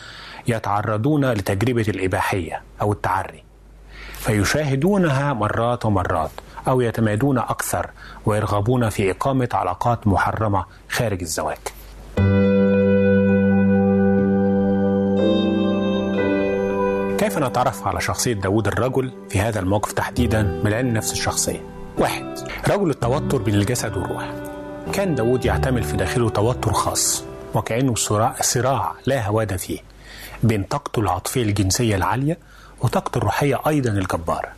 يتعرضون 0.48 1.32
لتجربة 1.32 1.84
الإباحية 1.88 2.62
أو 2.82 2.92
التعري 2.92 3.44
فيشاهدونها 4.12 5.32
مرات 5.32 5.86
ومرات 5.86 6.30
أو 6.68 6.80
يتمادون 6.80 7.38
أكثر 7.38 7.90
ويرغبون 8.26 8.88
في 8.88 9.10
إقامة 9.10 9.48
علاقات 9.52 10.06
محرمة 10.06 10.64
خارج 10.88 11.20
الزواج. 11.20 11.58
كيف 17.18 17.38
نتعرف 17.38 17.86
على 17.86 18.00
شخصية 18.00 18.32
داود 18.32 18.66
الرجل 18.66 19.12
في 19.28 19.40
هذا 19.40 19.60
الموقف 19.60 19.92
تحديدا؟ 19.92 20.42
من 20.42 20.72
علم 20.72 20.88
نفس 20.88 21.12
الشخصية؟ 21.12 21.60
واحد 21.98 22.24
رجل 22.68 22.90
التوتر 22.90 23.42
بين 23.42 23.54
الجسد 23.54 23.96
والروح. 23.96 24.49
كان 24.92 25.14
داود 25.14 25.44
يعتمل 25.44 25.82
في 25.82 25.96
داخله 25.96 26.28
توتر 26.30 26.72
خاص 26.72 27.24
وكأنه 27.54 27.94
صراع, 27.94 28.34
صراع 28.40 28.92
لا 29.06 29.26
هواد 29.26 29.56
فيه 29.56 29.78
بين 30.42 30.62
طاقته 30.62 31.00
العاطفية 31.00 31.42
الجنسية 31.42 31.96
العالية 31.96 32.38
وطاقته 32.80 33.18
الروحية 33.18 33.60
أيضا 33.66 33.90
الجبارة. 33.90 34.48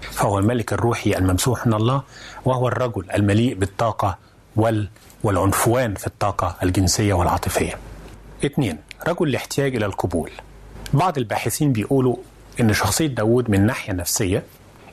فهو 0.00 0.38
الملك 0.38 0.72
الروحي 0.72 1.16
الممسوح 1.18 1.66
من 1.66 1.74
الله 1.74 2.02
وهو 2.44 2.68
الرجل 2.68 3.04
المليء 3.14 3.54
بالطاقة 3.54 4.18
وال 4.56 4.88
والعنفوان 5.22 5.94
في 5.94 6.06
الطاقة 6.06 6.56
الجنسية 6.62 7.14
والعاطفية. 7.14 7.78
اثنين 8.44 8.78
رجل 9.08 9.28
الاحتياج 9.28 9.76
إلى 9.76 9.86
القبول. 9.86 10.30
بعض 10.92 11.18
الباحثين 11.18 11.72
بيقولوا 11.72 12.16
إن 12.60 12.72
شخصية 12.72 13.06
داود 13.06 13.50
من 13.50 13.66
ناحية 13.66 13.92
نفسية 13.92 14.42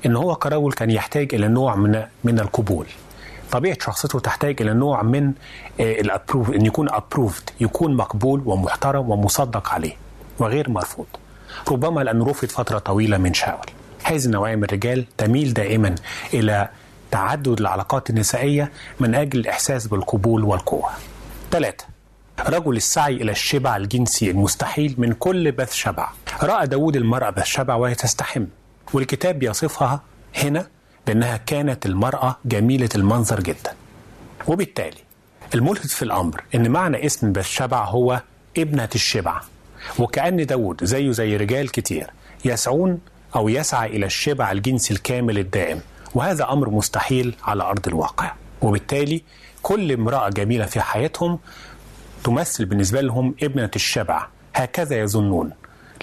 إن 0.06 0.16
هو 0.16 0.36
كرجل 0.36 0.72
كان 0.72 0.92
يحتاج 0.92 1.36
إلى 1.36 1.48
نوع 1.48 1.76
من 1.76 2.04
من 2.24 2.40
القبول. 2.40 2.86
طبيعة 3.52 3.78
شخصيته 3.82 4.20
تحتاج 4.20 4.62
إلى 4.62 4.74
نوع 4.74 5.04
من 5.04 5.34
الابروف 5.80 6.50
إن 6.50 6.66
يكون 6.66 6.90
ابروفد 6.90 7.50
يكون 7.60 7.96
مقبول 7.96 8.42
ومحترم 8.46 9.10
ومصدق 9.10 9.70
عليه 9.70 9.94
وغير 10.40 10.70
مرفوض. 10.70 11.06
ربما 11.72 12.02
لأنه 12.02 12.26
رفض 12.26 12.48
فترة 12.48 12.80
طويلة 12.80 13.18
من 13.18 13.34
شاول. 13.34 13.66
هذه 14.04 14.26
النوعية 14.26 14.56
من 14.56 14.64
الرجال 14.64 15.06
تميل 15.18 15.54
دائما 15.54 15.96
إلى 16.34 16.70
تعدد 17.12 17.60
العلاقات 17.60 18.10
النسائية 18.10 18.72
من 19.00 19.16
أجل 19.16 19.40
الإحساس 19.40 19.88
بالقبول 19.88 20.44
والقوة. 20.44 20.90
ثلاثة 21.52 21.86
رجل 22.48 22.76
السعي 22.76 23.16
إلى 23.16 23.32
الشبع 23.32 23.78
الجنسي 23.78 24.32
المستحيل 24.32 24.96
من 24.98 25.14
كل 25.14 25.52
بث 25.52 25.74
شبع. 25.74 26.10
رأى 26.44 26.68
داود 26.68 26.96
المرأة 26.96 27.30
بث 27.30 27.46
شبع 27.46 27.76
وهي 27.76 27.96
تستحم. 27.96 28.46
والكتاب 28.94 29.40
بيصفها 29.40 30.02
هنا 30.36 30.68
بأنها 31.08 31.38
كانت 31.38 31.86
المرأة 31.86 32.38
جميلة 32.46 32.90
المنظر 32.96 33.40
جدا. 33.40 33.74
وبالتالي 34.48 34.98
الملفت 35.56 35.90
في 35.90 36.02
الأمر 36.02 36.44
أن 36.56 36.72
معنى 36.72 37.06
اسم 37.06 37.32
بث 37.32 37.48
شبع 37.48 37.86
هو 37.86 38.22
ابنة 38.58 38.90
الشبع. 38.96 39.42
وكأن 40.00 40.46
داود 40.46 40.84
زيه 40.84 41.12
زي 41.12 41.38
رجال 41.38 41.72
كتير 41.72 42.10
يسعون 42.46 43.00
أو 43.36 43.50
يسعى 43.50 43.90
إلى 43.90 44.06
الشبع 44.06 44.52
الجنسي 44.52 44.94
الكامل 44.94 45.38
الدائم. 45.38 45.82
وهذا 46.14 46.52
أمر 46.52 46.70
مستحيل 46.70 47.36
على 47.44 47.64
أرض 47.64 47.88
الواقع. 47.88 48.34
وبالتالي 48.62 49.24
كل 49.62 49.92
امرأة 49.92 50.30
جميلة 50.30 50.66
في 50.66 50.82
حياتهم 50.82 51.40
تمثل 52.24 52.66
بالنسبة 52.66 53.02
لهم 53.02 53.36
ابنة 53.44 53.72
الشبع. 53.76 54.28
هكذا 54.56 55.00
يظنون. 55.00 55.52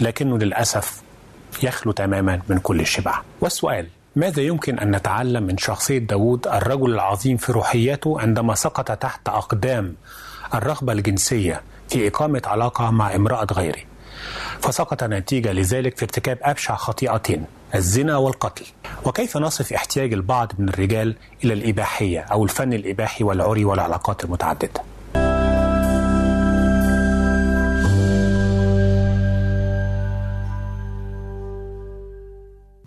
لكنه 0.01 0.39
للأسف 0.39 1.03
يخلو 1.63 1.93
تماما 1.93 2.41
من 2.49 2.59
كل 2.59 2.81
الشبع. 2.81 3.21
والسؤال 3.41 3.87
ماذا 4.16 4.42
يمكن 4.42 4.79
أن 4.79 4.97
نتعلم 4.97 5.42
من 5.42 5.59
شخصية 5.59 5.99
داود 5.99 6.47
الرجل 6.47 6.94
العظيم 6.94 7.37
في 7.37 7.53
روحيته 7.53 8.21
عندما 8.21 8.55
سقط 8.55 8.92
تحت 8.92 9.29
أقدام 9.29 9.94
الرغبة 10.55 10.92
الجنسية 10.92 11.62
في 11.88 12.09
إقامة 12.09 12.42
علاقة 12.47 12.90
مع 12.90 13.14
امرأة 13.14 13.47
غيره؟ 13.53 13.81
فسقط 14.61 15.05
نتيجة 15.05 15.53
لذلك 15.53 15.97
في 15.97 16.03
ارتكاب 16.05 16.38
أبشع 16.42 16.75
خطيئتين 16.77 17.44
الزنا 17.75 18.16
والقتل. 18.16 18.64
وكيف 19.05 19.37
نصف 19.37 19.73
احتياج 19.73 20.12
البعض 20.12 20.53
من 20.59 20.68
الرجال 20.68 21.16
إلى 21.44 21.53
الإباحية 21.55 22.21
أو 22.21 22.44
الفن 22.44 22.73
الإباحي 22.73 23.25
والعري 23.25 23.64
والعلاقات 23.64 24.25
المتعددة؟ 24.25 24.83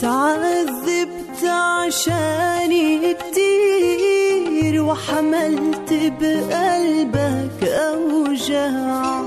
اتعذبت 0.00 1.44
عشاني 1.44 3.14
كتير 3.14 4.82
وحملت 4.82 5.92
بقلبك 6.20 7.62
أوجاع 7.68 9.22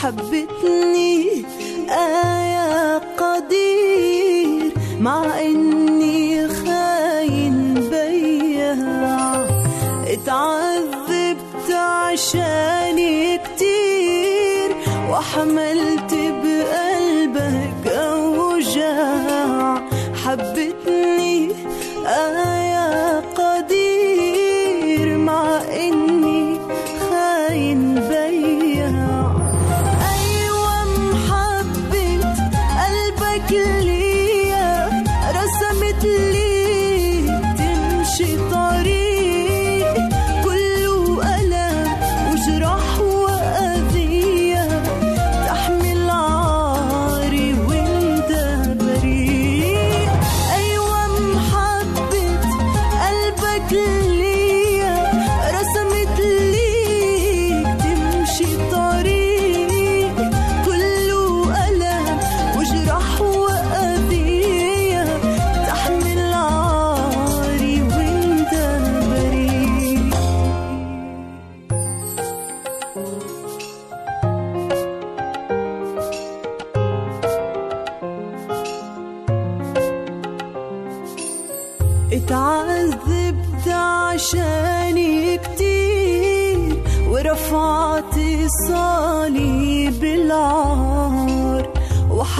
حبتني 0.00 1.44
آية 1.90 2.98
قدير 2.98 4.72
مع 5.00 5.33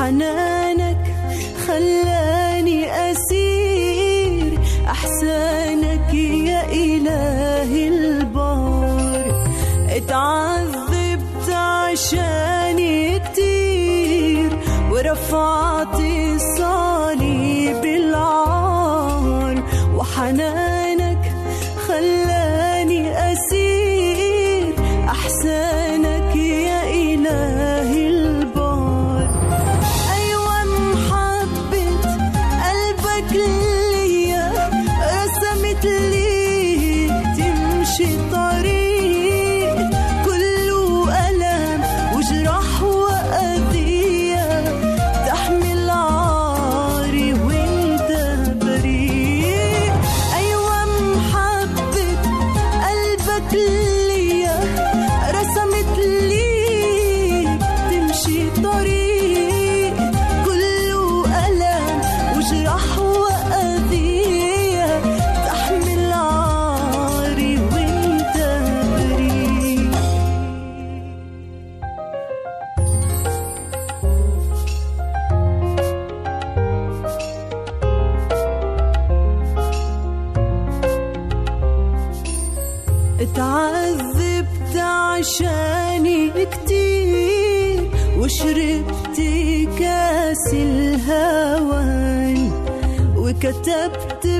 I 0.04 0.10
know. 0.10 0.43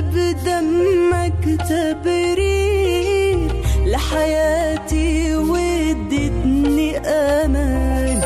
بدمك 0.01 1.43
تبرير 1.69 3.39
لحياتي 3.85 5.35
وادتني 5.35 6.97
أمان. 6.97 8.21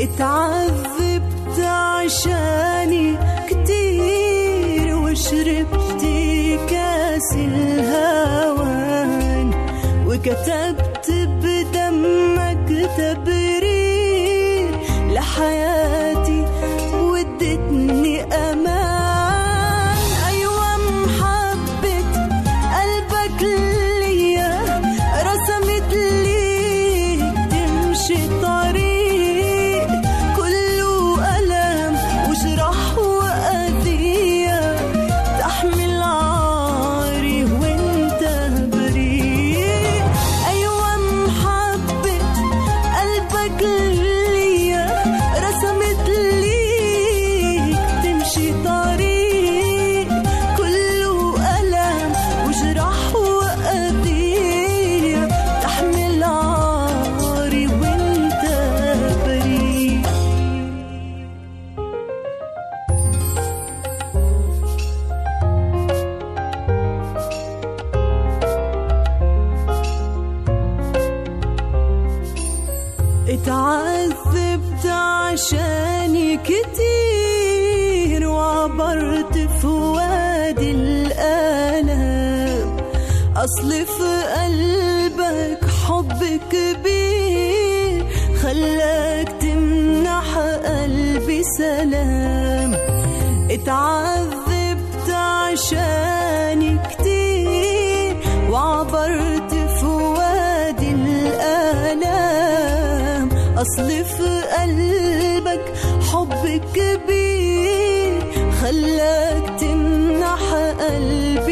اتعذبت 0.00 1.58
عشاني 1.60 3.16
كتير 3.48 4.96
وشربت 4.96 6.02
كاس 6.70 7.32
الهوان. 7.34 8.68
وكتبت 10.06 11.08
بدمك 11.42 12.68
تبرير 12.98 14.70
لحياتي 15.12 16.40
وادتني 16.94 18.22
أمان. 18.22 18.87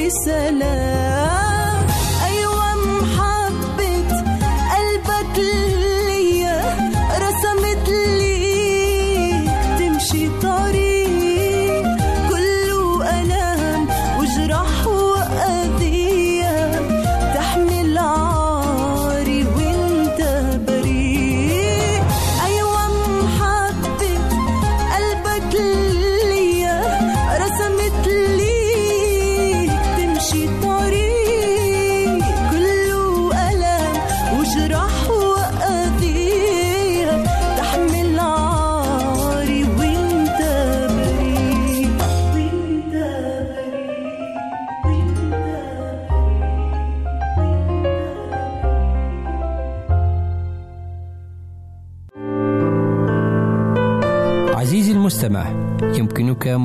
رسالة 0.06 0.75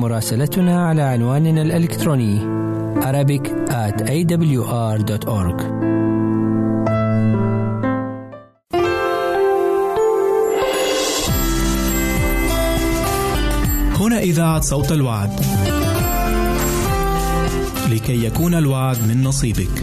مراسلتنا 0.02 0.86
على 0.86 1.02
عنواننا 1.02 1.62
الإلكتروني 1.62 2.40
Arabic 3.02 3.44
at 3.70 3.96
awr.org 4.10 5.62
هنا 14.00 14.18
إذاعة 14.18 14.60
صوت 14.60 14.92
الوعد. 14.92 15.30
لكي 17.90 18.24
يكون 18.24 18.54
الوعد 18.54 18.96
من 19.08 19.22
نصيبك. 19.22 19.82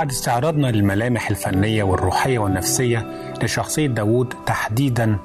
بعد 0.00 0.10
استعراضنا 0.10 0.66
للملامح 0.66 1.30
الفنية 1.30 1.82
والروحية 1.82 2.38
والنفسية 2.38 3.06
لشخصية 3.42 3.86
داوود 3.86 4.34
تحديدا 4.46 5.18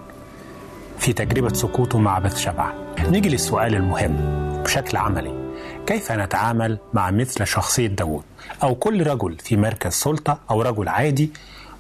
في 1.00 1.14
تجربة 1.14 1.54
سقوطه 1.54 2.00
مع 2.00 2.20
بثشبع 2.20 2.74
نيجي 3.10 3.30
للسؤال 3.30 3.76
المهم 3.76 4.16
بشكل 4.64 4.98
عملي. 4.98 5.52
كيف 5.88 6.12
نتعامل 6.12 6.78
مع 6.94 7.12
مثل 7.12 7.48
شخصية 7.48 7.88
داوود؟ 7.88 8.24
أو 8.64 8.76
كل 8.76 9.08
رجل 9.08 9.38
في 9.40 9.58
مركز 9.58 9.92
سلطة 9.92 10.40
أو 10.52 10.62
رجل 10.62 10.88
عادي 10.88 11.32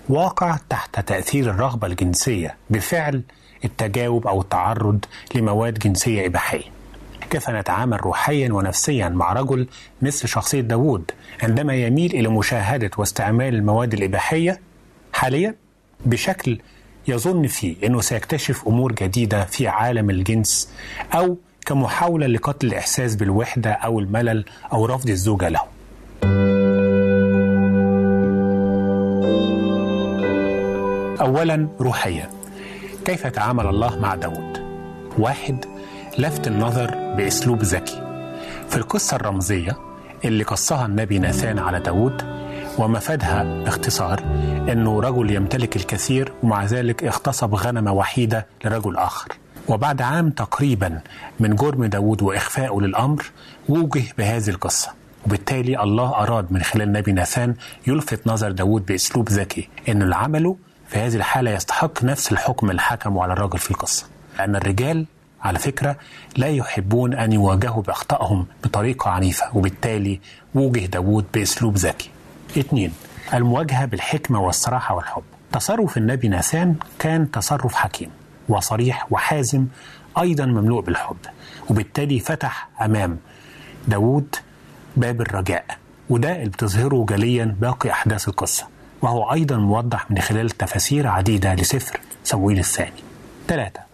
واقع 0.09 0.57
تحت 0.69 0.99
تأثير 0.99 1.49
الرغبة 1.49 1.87
الجنسية 1.87 2.55
بفعل 2.69 3.21
التجاوب 3.65 4.27
أو 4.27 4.41
التعرض 4.41 5.05
لمواد 5.35 5.79
جنسية 5.79 6.25
إباحية. 6.25 6.74
كيف 7.29 7.49
نتعامل 7.49 8.01
روحيا 8.05 8.53
ونفسيا 8.53 9.09
مع 9.09 9.33
رجل 9.33 9.67
مثل 10.01 10.27
شخصية 10.27 10.61
داوود 10.61 11.11
عندما 11.43 11.75
يميل 11.75 12.13
إلى 12.13 12.27
مشاهدة 12.27 12.91
واستعمال 12.97 13.55
المواد 13.55 13.93
الإباحية 13.93 14.59
حاليا؟ 15.13 15.55
بشكل 16.05 16.59
يظن 17.07 17.47
فيه 17.47 17.75
أنه 17.87 18.01
سيكتشف 18.01 18.67
أمور 18.67 18.91
جديدة 18.91 19.45
في 19.45 19.67
عالم 19.67 20.09
الجنس 20.09 20.69
أو 21.13 21.37
كمحاولة 21.65 22.27
لقتل 22.27 22.67
الإحساس 22.67 23.15
بالوحدة 23.15 23.71
أو 23.71 23.99
الملل 23.99 24.45
أو 24.73 24.85
رفض 24.85 25.09
الزوجة 25.09 25.49
له. 25.49 25.61
أولا 31.21 31.67
روحيا. 31.79 32.29
كيف 33.05 33.27
تعامل 33.27 33.67
الله 33.67 33.99
مع 33.99 34.15
داود 34.15 34.65
واحد 35.17 35.65
لفت 36.17 36.47
النظر 36.47 36.91
بأسلوب 37.17 37.61
ذكي. 37.61 38.01
في 38.69 38.77
القصة 38.77 39.15
الرمزية 39.15 39.77
اللي 40.25 40.43
قصها 40.43 40.85
النبي 40.85 41.19
ناثان 41.19 41.59
على 41.59 41.79
داود 41.79 42.21
ومفادها 42.77 43.43
باختصار 43.43 44.19
أنه 44.69 44.99
رجل 44.99 45.31
يمتلك 45.31 45.75
الكثير 45.75 46.33
ومع 46.43 46.65
ذلك 46.65 47.03
اغتصب 47.03 47.55
غنمة 47.55 47.93
وحيدة 47.93 48.47
لرجل 48.65 48.97
آخر. 48.97 49.27
وبعد 49.67 50.01
عام 50.01 50.29
تقريبا 50.29 50.99
من 51.39 51.55
جرم 51.55 51.85
داود 51.85 52.21
وإخفائه 52.21 52.81
للأمر 52.81 53.25
وجه 53.69 54.03
بهذه 54.17 54.49
القصة. 54.49 54.89
وبالتالي 55.25 55.83
الله 55.83 56.09
أراد 56.15 56.51
من 56.51 56.63
خلال 56.63 56.91
نبي 56.91 57.11
ناثان 57.11 57.55
يلفت 57.87 58.27
نظر 58.27 58.51
داود 58.51 58.85
بأسلوب 58.85 59.29
ذكي 59.29 59.69
أن 59.89 60.01
اللي 60.01 60.15
عمله 60.15 60.57
في 60.87 60.99
هذه 60.99 61.15
الحالة 61.15 61.51
يستحق 61.51 62.03
نفس 62.03 62.31
الحكم 62.31 62.69
اللي 62.69 62.81
حكمه 62.81 63.23
على 63.23 63.33
الرجل 63.33 63.57
في 63.59 63.71
القصة. 63.71 64.05
لأن 64.37 64.55
الرجال 64.55 65.05
على 65.45 65.59
فكرة 65.59 65.95
لا 66.37 66.47
يحبون 66.47 67.13
أن 67.13 67.31
يواجهوا 67.33 67.81
بأخطائهم 67.83 68.45
بطريقة 68.63 69.09
عنيفة 69.09 69.57
وبالتالي 69.57 70.19
وجه 70.55 70.85
داود 70.85 71.25
بأسلوب 71.33 71.75
ذكي. 71.77 72.09
اثنين 72.57 72.93
المواجهة 73.33 73.85
بالحكمة 73.85 74.39
والصراحة 74.39 74.95
والحب. 74.95 75.23
تصرف 75.51 75.97
النبي 75.97 76.27
ناثان 76.27 76.75
كان 76.99 77.31
تصرف 77.31 77.75
حكيم 77.75 78.09
وصريح 78.49 79.07
وحازم 79.11 79.65
أيضا 80.19 80.45
مملوء 80.45 80.81
بالحب. 80.81 81.17
وبالتالي 81.69 82.19
فتح 82.19 82.69
أمام 82.81 83.17
داود 83.87 84.35
باب 84.97 85.21
الرجاء 85.21 85.65
وده 86.09 86.35
اللي 86.35 86.49
بتظهره 86.49 87.05
جليا 87.09 87.55
باقي 87.59 87.91
أحداث 87.91 88.27
القصة. 88.27 88.67
وهو 89.01 89.31
أيضا 89.33 89.57
موضح 89.57 90.11
من 90.11 90.19
خلال 90.19 90.49
تفاسير 90.49 91.07
عديدة 91.07 91.53
لسفر 91.55 91.99
سمويل 92.23 92.59
الثاني. 92.59 93.03
ثلاثة 93.47 93.84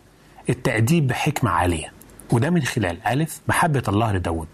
التأديب 0.51 1.07
بحكمة 1.07 1.49
عالية 1.51 1.91
وده 2.31 2.49
من 2.49 2.61
خلال 2.63 3.07
ألف 3.07 3.41
محبة 3.47 3.83
الله 3.87 4.11
لداود. 4.11 4.47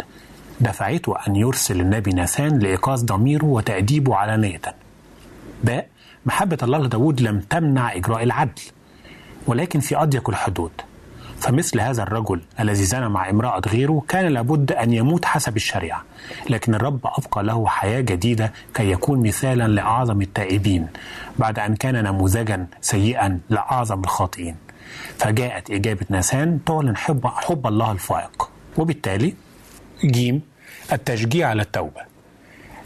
دفعته 0.60 1.16
أن 1.28 1.36
يرسل 1.36 1.82
النبي 1.82 2.12
ناثان 2.12 2.60
لإيقاظ 2.60 3.04
ضميره 3.04 3.46
وتأديبه 3.46 4.16
علانية. 4.16 4.62
باء 5.64 5.88
محبة 6.26 6.58
الله 6.64 6.78
لداود 6.78 7.22
لم 7.22 7.40
تمنع 7.40 7.96
إجراء 7.96 8.24
العدل 8.24 8.62
ولكن 9.48 9.80
في 9.80 9.96
أضيق 9.98 10.30
الحدود. 10.30 10.72
فمثل 11.40 11.80
هذا 11.80 12.04
الرجل 12.04 12.42
الذي 12.60 12.84
زنى 12.84 13.10
مع 13.10 13.30
امرأة 13.30 13.62
غيره 13.68 14.04
كان 14.08 14.26
لابد 14.26 14.72
أن 14.72 14.94
يموت 14.94 15.26
حسب 15.26 15.56
الشريعة 15.56 16.04
لكن 16.50 16.76
الرب 16.76 17.00
أبقى 17.06 17.44
له 17.44 17.68
حياة 17.68 18.02
جديدة 18.02 18.54
كي 18.74 18.92
يكون 18.92 19.28
مثالا 19.28 19.68
لأعظم 19.68 20.22
التائبين 20.22 20.88
بعد 21.40 21.60
أن 21.60 21.76
كان 21.76 22.04
نموذجا 22.04 22.68
سيئا 22.82 23.40
لأعظم 23.50 24.00
الخاطئين. 24.00 24.56
فجاءت 25.18 25.72
إجابة 25.72 26.06
ناثان 26.10 26.60
تعلن 26.66 26.98
حب, 26.98 27.28
حب 27.28 27.68
الله 27.68 27.92
الفائق. 27.92 28.50
وبالتالي 28.78 29.34
جيم 30.06 30.42
التشجيع 30.94 31.50
على 31.50 31.62
التوبة. 31.62 32.02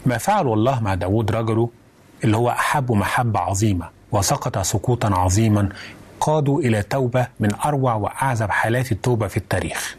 ما 0.06 0.18
فعله 0.18 0.54
الله 0.54 0.80
مع 0.80 0.94
داود 0.94 1.30
رجله 1.30 1.70
اللي 2.24 2.36
هو 2.36 2.50
أحب 2.50 2.92
محبة 2.92 3.40
عظيمة 3.40 3.88
وسقط 4.12 4.58
سقوطا 4.58 5.14
عظيما 5.14 5.68
قادوا 6.20 6.60
إلى 6.60 6.82
توبة 6.82 7.26
من 7.40 7.54
أروع 7.54 7.94
وأعزب 7.94 8.50
حالات 8.50 8.92
التوبة 8.92 9.26
في 9.28 9.36
التاريخ. 9.36 9.96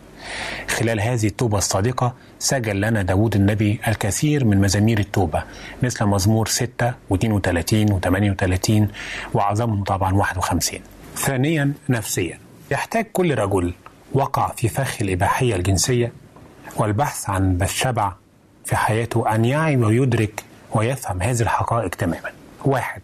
خلال 0.69 0.99
هذه 1.01 1.27
التوبة 1.27 1.57
الصادقة 1.57 2.13
سجل 2.39 2.81
لنا 2.81 3.01
داود 3.01 3.35
النبي 3.35 3.79
الكثير 3.87 4.45
من 4.45 4.61
مزامير 4.61 4.99
التوبة 4.99 5.43
مثل 5.83 6.05
مزمور 6.05 6.47
6 6.47 6.93
و32 7.13 7.89
و38 7.89 8.71
وأعظمهم 9.33 9.83
طبعا 9.83 10.13
51 10.13 10.79
ثانيا 11.15 11.73
نفسيا. 11.89 12.39
يحتاج 12.71 13.06
كل 13.13 13.36
رجل 13.36 13.73
وقع 14.13 14.47
في 14.58 14.67
فخ 14.69 14.97
الإباحية 15.02 15.56
الجنسية 15.56 16.13
والبحث 16.78 17.30
عن 17.30 17.58
بالشبع 17.58 18.13
في 18.65 18.76
حياته 18.76 19.36
أن 19.36 19.45
يعي 19.45 19.78
ويدرك 19.78 20.43
ويفهم 20.71 21.21
هذه 21.21 21.41
الحقائق 21.41 21.89
تماما. 21.89 22.32
واحد 22.65 23.02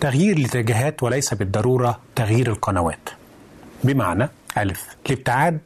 تغيير 0.00 0.36
الاتجاهات 0.36 1.02
وليس 1.02 1.34
بالضرورة 1.34 1.98
تغيير 2.16 2.46
القنوات. 2.50 3.08
بمعنى 3.84 4.28
ألف 4.58 4.86
الابتعاد 5.06 5.58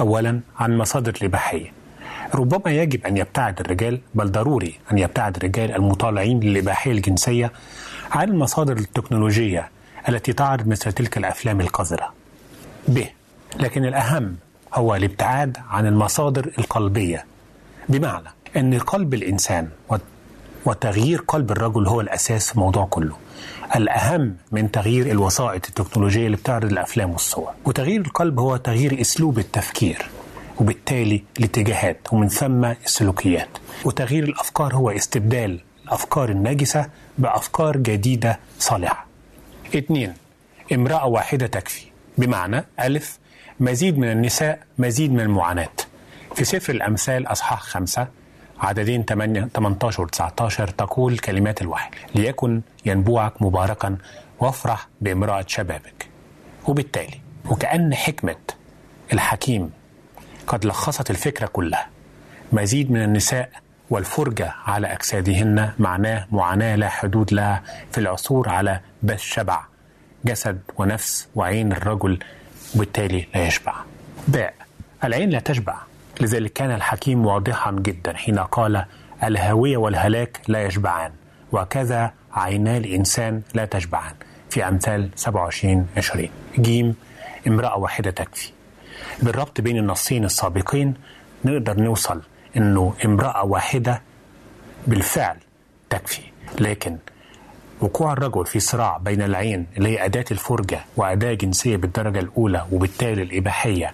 أولا 0.00 0.40
عن 0.58 0.78
مصادر 0.78 1.14
الإباحية. 1.20 1.72
ربما 2.34 2.70
يجب 2.72 3.06
أن 3.06 3.16
يبتعد 3.16 3.60
الرجال 3.60 4.00
بل 4.14 4.32
ضروري 4.32 4.78
أن 4.92 4.98
يبتعد 4.98 5.36
الرجال 5.36 5.74
المطالعين 5.74 6.40
للإباحية 6.40 6.92
الجنسية 6.92 7.52
عن 8.10 8.28
المصادر 8.28 8.76
التكنولوجية 8.76 9.70
التي 10.08 10.32
تعرض 10.32 10.68
مثل 10.68 10.92
تلك 10.92 11.18
الأفلام 11.18 11.60
القذرة. 11.60 12.12
ب. 12.88 13.02
لكن 13.56 13.84
الأهم 13.84 14.36
هو 14.74 14.94
الابتعاد 14.94 15.56
عن 15.70 15.86
المصادر 15.86 16.50
القلبية. 16.58 17.24
بمعنى 17.88 18.28
أن 18.56 18.78
قلب 18.78 19.14
الإنسان 19.14 19.68
وتغيير 20.66 21.20
قلب 21.28 21.50
الرجل 21.50 21.86
هو 21.86 22.00
الأساس 22.00 22.48
في 22.48 22.54
الموضوع 22.54 22.84
كله. 22.86 23.16
الأهم 23.76 24.36
من 24.52 24.70
تغيير 24.70 25.10
الوسائط 25.10 25.66
التكنولوجية 25.66 26.26
اللي 26.26 26.36
بتعرض 26.36 26.64
الأفلام 26.72 27.10
والصور. 27.10 27.50
وتغيير 27.64 28.00
القلب 28.00 28.40
هو 28.40 28.56
تغيير 28.56 29.00
أسلوب 29.00 29.38
التفكير 29.38 30.06
وبالتالي 30.58 31.22
الاتجاهات 31.38 31.98
ومن 32.12 32.28
ثم 32.28 32.64
السلوكيات. 32.64 33.48
وتغيير 33.84 34.24
الأفكار 34.24 34.74
هو 34.74 34.90
استبدال 34.90 35.60
الأفكار 35.84 36.28
الناجسة 36.28 36.86
بأفكار 37.18 37.76
جديدة 37.76 38.38
صالحة. 38.58 39.09
اثنين 39.78 40.14
امرأة 40.72 41.06
واحدة 41.06 41.46
تكفي. 41.46 41.84
بمعنى 42.18 42.64
ألف 42.80 43.18
مزيد 43.60 43.98
من 43.98 44.10
النساء 44.12 44.60
مزيد 44.78 45.12
من 45.12 45.20
المعاناة. 45.20 45.68
في 46.34 46.44
سفر 46.44 46.72
الأمثال 46.72 47.26
أصحاح 47.26 47.60
خمسة 47.62 48.08
عددين 48.60 49.04
18 49.04 50.02
و 50.02 50.06
19 50.06 50.68
تقول 50.68 51.18
كلمات 51.18 51.62
الوحي 51.62 51.90
ليكن 52.14 52.60
ينبوعك 52.86 53.42
مباركا 53.42 53.96
وافرح 54.40 54.88
بامرأة 55.00 55.44
شبابك. 55.48 56.08
وبالتالي 56.68 57.20
وكأن 57.50 57.94
حكمة 57.94 58.36
الحكيم 59.12 59.70
قد 60.46 60.64
لخصت 60.66 61.10
الفكرة 61.10 61.46
كلها 61.46 61.88
مزيد 62.52 62.90
من 62.90 63.02
النساء 63.02 63.50
والفرجة 63.90 64.54
على 64.66 64.86
أجسادهن 64.92 65.72
معناه 65.78 66.26
معاناة 66.32 66.76
لا 66.76 66.88
حدود 66.88 67.32
لها 67.34 67.62
في 67.92 67.98
العثور 67.98 68.48
على 68.48 68.80
بس 69.02 69.20
شبع 69.20 69.60
جسد 70.24 70.60
ونفس 70.76 71.28
وعين 71.34 71.72
الرجل 71.72 72.18
وبالتالي 72.76 73.26
لا 73.34 73.46
يشبع. 73.46 73.74
باء 74.28 74.54
العين 75.04 75.30
لا 75.30 75.38
تشبع. 75.40 75.74
لذلك 76.20 76.52
كان 76.52 76.70
الحكيم 76.70 77.26
واضحا 77.26 77.70
جدا 77.72 78.16
حين 78.16 78.38
قال 78.38 78.84
الهاوية 79.24 79.76
والهلاك 79.76 80.40
لا 80.48 80.62
يشبعان 80.64 81.12
وكذا 81.52 82.12
عينا 82.32 82.76
الإنسان 82.76 83.42
لا 83.54 83.64
تشبعان. 83.64 84.14
في 84.50 84.68
أمثال 84.68 85.10
27 85.16 85.86
20 85.96 86.28
جيم 86.58 86.94
امرأة 87.46 87.78
واحدة 87.78 88.10
تكفي. 88.10 88.50
بالربط 89.22 89.60
بين 89.60 89.76
النصين 89.78 90.24
السابقين 90.24 90.94
نقدر 91.44 91.80
نوصل 91.80 92.22
إنه 92.56 92.94
امرأة 93.04 93.44
واحدة 93.44 94.02
بالفعل 94.86 95.36
تكفي. 95.90 96.22
لكن 96.60 96.96
وقوع 97.80 98.12
الرجل 98.12 98.46
في 98.46 98.60
صراع 98.60 98.96
بين 98.96 99.22
العين 99.22 99.66
اللي 99.76 99.88
هي 99.88 100.04
أداة 100.04 100.24
الفرجة 100.30 100.80
وأداة 100.96 101.34
جنسية 101.34 101.76
بالدرجة 101.76 102.20
الأولى 102.20 102.66
وبالتالي 102.72 103.22
الإباحية 103.22 103.92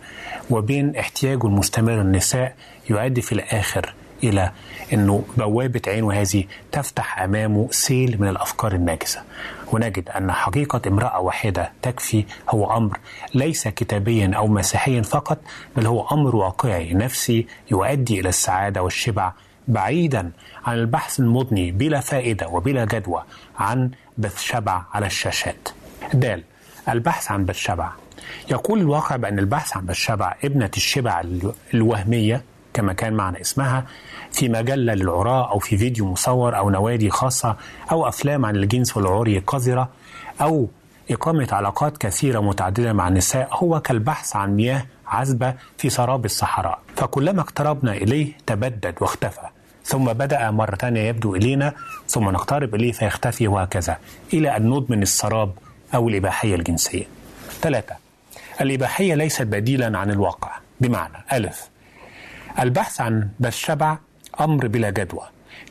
وبين 0.50 0.96
احتياجه 0.96 1.46
المستمر 1.46 2.00
النساء 2.00 2.54
يؤدي 2.90 3.22
في 3.22 3.32
الآخر 3.32 3.94
إلى 4.24 4.52
أنه 4.92 5.24
بوابة 5.36 5.80
عينه 5.86 6.12
هذه 6.12 6.44
تفتح 6.72 7.20
أمامه 7.22 7.68
سيل 7.70 8.20
من 8.20 8.28
الأفكار 8.28 8.72
الناجسة. 8.72 9.22
ونجد 9.72 10.08
أن 10.08 10.32
حقيقة 10.32 10.80
امرأة 10.86 11.20
واحدة 11.20 11.72
تكفي 11.82 12.24
هو 12.50 12.76
أمر 12.76 12.98
ليس 13.34 13.68
كتابيا 13.68 14.32
أو 14.36 14.46
مسيحيا 14.46 15.02
فقط 15.02 15.38
بل 15.76 15.86
هو 15.86 16.06
أمر 16.12 16.36
واقعي 16.36 16.94
نفسي 16.94 17.46
يؤدي 17.70 18.20
إلى 18.20 18.28
السعادة 18.28 18.82
والشبع 18.82 19.32
بعيدا 19.68 20.30
عن 20.64 20.74
البحث 20.78 21.20
المضني 21.20 21.72
بلا 21.72 22.00
فائدة 22.00 22.48
وبلا 22.48 22.84
جدوى 22.84 23.22
عن 23.58 23.90
بث 24.18 24.40
شبع 24.40 24.82
على 24.94 25.06
الشاشات. 25.06 25.68
دال 26.14 26.42
البحث 26.88 27.30
عن 27.30 27.44
بث 27.44 27.56
شبع 27.56 27.90
يقول 28.50 28.80
الواقع 28.80 29.16
بأن 29.16 29.38
البحث 29.38 29.76
عن 29.76 29.86
بث 29.86 29.94
شبع 29.94 30.34
ابنة 30.44 30.70
الشبع 30.76 31.22
الوهمية 31.74 32.42
كما 32.74 32.92
كان 32.92 33.12
معنى 33.12 33.40
اسمها 33.40 33.84
في 34.36 34.48
مجلة 34.48 34.94
للعراة 34.94 35.50
أو 35.50 35.58
في 35.58 35.78
فيديو 35.78 36.06
مصور 36.06 36.56
أو 36.56 36.70
نوادي 36.70 37.10
خاصة 37.10 37.56
أو 37.92 38.08
أفلام 38.08 38.44
عن 38.46 38.56
الجنس 38.56 38.96
والعري 38.96 39.38
قذرة 39.38 39.88
أو 40.40 40.68
إقامة 41.10 41.48
علاقات 41.52 41.98
كثيرة 41.98 42.40
متعددة 42.40 42.92
مع 42.92 43.08
النساء 43.08 43.48
هو 43.52 43.80
كالبحث 43.80 44.36
عن 44.36 44.56
مياه 44.56 44.86
عذبة 45.06 45.54
في 45.78 45.90
سراب 45.90 46.24
الصحراء. 46.24 46.78
فكلما 46.96 47.40
اقتربنا 47.40 47.92
إليه 47.92 48.32
تبدد 48.46 48.94
واختفى. 49.00 49.40
ثم 49.84 50.04
بدأ 50.04 50.50
مرة 50.50 50.74
ثانية 50.76 51.00
يبدو 51.00 51.34
إلينا 51.34 51.74
ثم 52.08 52.30
نقترب 52.30 52.74
إليه 52.74 52.92
فيختفي 52.92 53.48
وهكذا. 53.48 53.96
إلى 54.32 54.56
أن 54.56 54.70
ندمن 54.70 55.02
السراب 55.02 55.52
أو 55.94 56.08
الإباحية 56.08 56.54
الجنسية. 56.54 57.04
ثلاثة 57.60 57.96
الإباحية 58.60 59.14
ليست 59.14 59.42
بديلا 59.42 59.98
عن 59.98 60.10
الواقع. 60.10 60.50
بمعنى 60.80 61.16
ألف 61.32 61.68
البحث 62.58 63.00
عن 63.00 63.28
بالشبع 63.40 63.98
أمر 64.40 64.66
بلا 64.66 64.90
جدوى. 64.90 65.22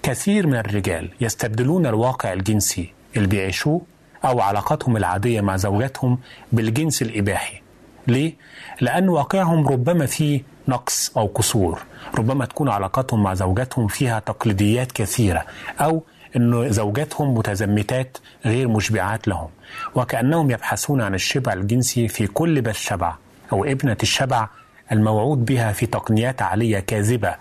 كثير 0.04 0.47
من 0.47 0.56
الرجال 0.56 1.10
يستبدلون 1.21 1.86
الواقع 1.86 2.34
الجنسي 2.34 2.93
اللي 3.17 3.28
بيعيشوه 3.28 3.82
أو 4.25 4.41
علاقاتهم 4.41 4.97
العادية 4.97 5.41
مع 5.41 5.58
زوجاتهم 5.58 6.17
بالجنس 6.51 7.01
الإباحي. 7.01 7.62
ليه؟ 8.08 8.34
لأن 8.82 9.10
واقعهم 9.10 9.67
ربما 9.67 10.06
فيه 10.06 10.43
نقص 10.67 11.17
أو 11.17 11.25
قصور 11.25 11.80
ربما 12.17 12.45
تكون 12.45 12.69
علاقاتهم 12.69 13.23
مع 13.23 13.34
زوجاتهم 13.34 13.88
فيها 13.88 14.19
تقليديات 14.19 14.91
كثيرة 14.91 15.45
أو 15.82 16.04
أن 16.36 16.71
زوجاتهم 16.71 17.34
متزمتات 17.34 18.17
غير 18.45 18.67
مشبعات 18.67 19.28
لهم. 19.28 19.49
وكأنهم 19.95 20.51
يبحثون 20.51 21.01
عن 21.01 21.13
الشبع 21.15 21.54
الجنسي 21.54 22.08
في 22.08 22.28
كل 22.28 22.62
بث 22.62 22.78
شبع 22.78 23.15
أو 23.51 23.65
ابنة 23.65 23.97
الشبع 24.04 24.47
الموعود 24.91 25.45
بها 25.45 25.71
في 25.71 25.86
تقنيات 25.86 26.41
عالية 26.41 26.80
كاذبة 26.80 27.36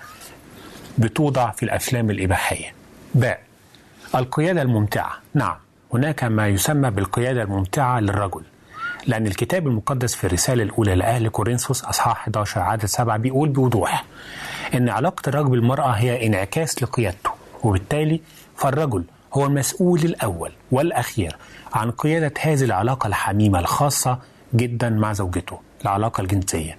بتوضع 0.98 1.50
في 1.50 1.62
الأفلام 1.62 2.10
الإباحية. 2.10 2.72
باء 3.14 3.40
القيادة 4.14 4.62
الممتعة. 4.62 5.12
نعم 5.34 5.56
هناك 5.94 6.24
ما 6.24 6.48
يسمى 6.48 6.90
بالقيادة 6.90 7.42
الممتعة 7.42 8.00
للرجل 8.00 8.42
لأن 9.06 9.26
الكتاب 9.26 9.66
المقدس 9.66 10.14
في 10.14 10.26
الرسالة 10.26 10.62
الأولى 10.62 10.94
لأهل 10.94 11.28
كورنثوس 11.28 11.84
أصحاح 11.84 12.16
11 12.20 12.60
عدد 12.60 12.84
7 12.84 13.16
بيقول 13.16 13.48
بوضوح 13.48 14.04
إن 14.74 14.88
علاقة 14.88 15.28
الرجل 15.28 15.50
بالمرأة 15.50 15.90
هي 15.90 16.26
انعكاس 16.26 16.82
لقيادته 16.82 17.30
وبالتالي 17.62 18.20
فالرجل 18.56 19.04
هو 19.34 19.46
المسؤول 19.46 20.00
الأول 20.00 20.52
والأخير 20.72 21.36
عن 21.74 21.90
قيادة 21.90 22.32
هذه 22.40 22.64
العلاقة 22.64 23.06
الحميمة 23.06 23.58
الخاصة 23.58 24.18
جدا 24.54 24.90
مع 24.90 25.12
زوجته 25.12 25.60
العلاقة 25.82 26.20
الجنسية. 26.20 26.76